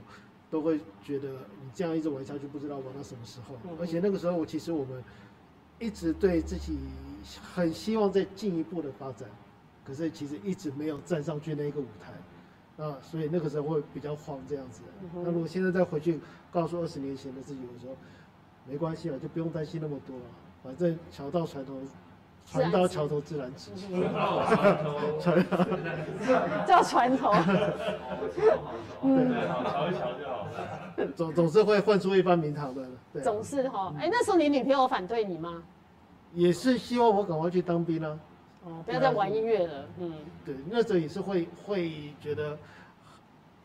[0.49, 1.29] 都会觉得
[1.61, 3.55] 你这样一直玩下去，不知道玩到什么时候。
[3.79, 5.03] 而且那个时候，我其实我们
[5.79, 6.77] 一直对自己
[7.53, 9.27] 很希望再进一步的发展，
[9.83, 14.81] 可是其实一直没有站上去那一个舞台啊，所以那个时候会比较慌这样子。
[15.15, 16.19] 那如果现在再回去
[16.51, 17.95] 告诉二十年前的自己，我说
[18.65, 20.23] 没关系了，就不用担心那么多了，
[20.63, 21.79] 反正桥到船头。
[22.45, 23.71] 船到桥头自然直。
[23.75, 24.45] 船到
[25.19, 27.31] 桥头，叫船头。
[29.03, 31.07] 嗯，瞧一瞧就好了。
[31.15, 32.85] 总总是会混出一番名堂的。
[33.21, 35.63] 总是哈，哎，那时候你女朋友反对你吗？
[36.33, 38.19] 也是希望我赶快去当兵啊。
[38.65, 39.85] 哦，不要再玩音乐了。
[39.99, 40.13] 嗯，
[40.45, 42.57] 对，那时候也是会会觉得，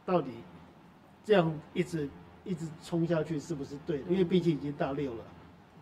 [0.05, 0.31] 到底
[1.25, 2.09] 这样一直
[2.45, 4.05] 一直冲下去是不是对的？
[4.11, 5.25] 因为毕竟已经大六了。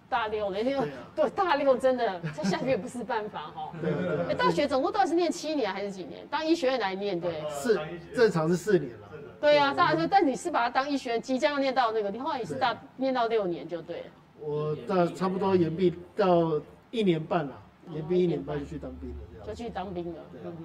[0.09, 3.73] 大六了，因为对大六真的再下去也不是办法哈。
[3.83, 4.35] 对对对。
[4.35, 6.25] 大学总共到底是念七年还是几年？
[6.31, 7.43] 当医学院来念对？
[7.51, 7.81] 是，
[8.15, 9.09] 正常是四年了。
[9.41, 14.07] 对啊，大学，但你是把它当医学院，即将要念到那个，你后来也是大念到六年就对了。
[14.39, 17.53] 我到差不多延毕到一年半了，
[17.91, 20.21] 延毕一年半就去当兵了，就去当兵了。
[20.45, 20.65] 嗯哼。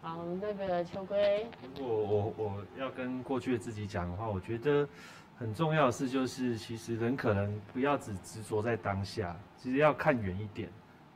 [0.00, 1.46] 好，那个秋龟。
[1.78, 4.88] 如果我我要跟过去的自己讲的话，我觉得。
[5.38, 10.70] 很重要的事，就是其实人可能不要只执着在当下，其实要看远一点，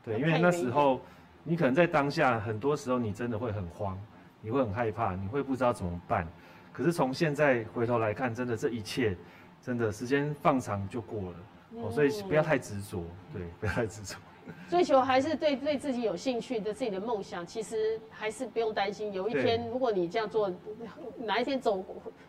[0.04, 1.00] 对，因为那时候
[1.42, 3.98] 你可能在当下，很多时候你真的会很慌，
[4.42, 6.28] 你会很害怕，你会不知道怎么办。
[6.72, 9.16] 可是从现在回头来看，真的这一切
[9.62, 11.38] 真的时间放长就过了，
[11.76, 13.02] 哦，所以不要太执着，
[13.32, 14.16] 对，不要太执着。
[14.68, 19.12] 追求还是对对自己有兴趣的自己的梦想，其实还是不用担心。
[19.12, 20.52] 有一天，如果你这样做，
[21.16, 21.84] 哪一天走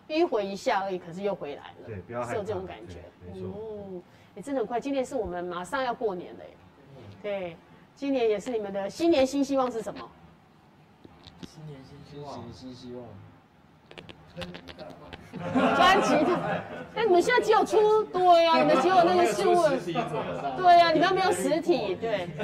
[0.08, 1.88] 迂回一下而已，可是又回来了。
[1.88, 2.32] 对，不要害怕。
[2.32, 2.96] 是有这种感觉。
[3.26, 3.50] 没错。
[3.56, 4.02] 嗯，
[4.36, 4.80] 也真的很快。
[4.80, 6.52] 今年是我们马上要过年了耶。
[7.22, 7.58] 对，
[7.96, 10.10] 今年也是你们的新年新希望是什么？
[11.48, 12.34] 新年新希望。
[12.34, 13.06] 新新希望。
[15.76, 16.36] 专辑的，
[16.94, 19.56] 哎，你们现在只有出，对呀、啊，你们只有那个事物，
[20.58, 22.28] 对呀、啊，你们没有实体，对。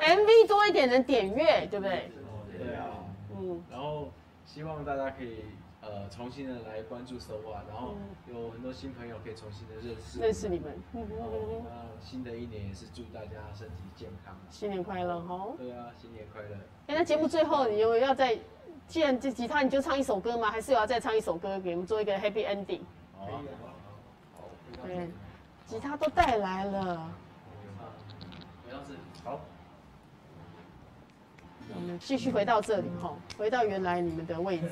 [0.00, 2.10] MV 多一点的点阅，对不对？
[2.58, 2.86] 对啊，
[3.38, 3.62] 嗯。
[3.70, 4.10] 然后
[4.46, 5.44] 希望大家可以
[5.82, 7.94] 呃重新的来关注 So What，然后
[8.26, 10.72] 有很多新朋友可以重新的认识认识你们。
[10.94, 11.66] 嗯嗯嗯。
[12.00, 15.48] 新的一年也是祝大家身体健康，新年快乐哈。
[15.58, 16.56] 对啊，新年快乐。
[16.86, 18.38] 哎，那节目最后你有要在？
[18.86, 20.50] 既然这吉他，你就唱一首歌吗？
[20.50, 22.80] 还是我要再唱一首歌，给我们做一个 happy ending？
[23.18, 23.28] 好，
[24.84, 25.08] 对，
[25.66, 27.10] 吉他都带来了。
[29.24, 29.40] 好，
[31.74, 34.70] 我们继续回到这里哈，回到原来你们的位置。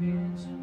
[0.00, 0.59] 你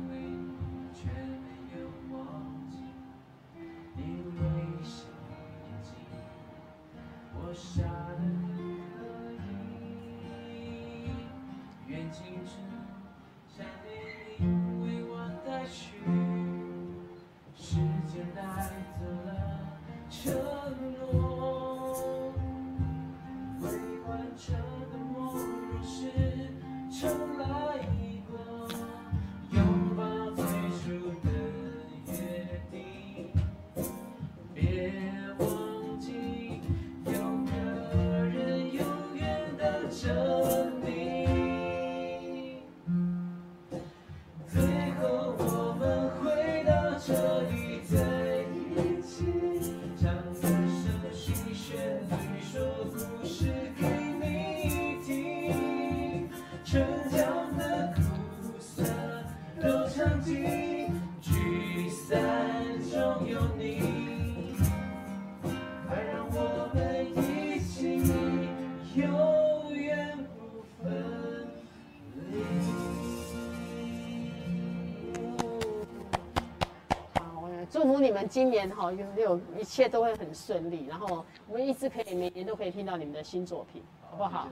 [78.17, 84.47] 们今年哈有有一切都会很顺利，然后我们一直可以每年都可以听到你们的新作品，好不好？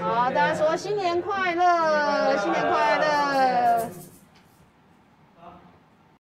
[0.00, 3.88] 好，大家说新年快乐，新年快乐。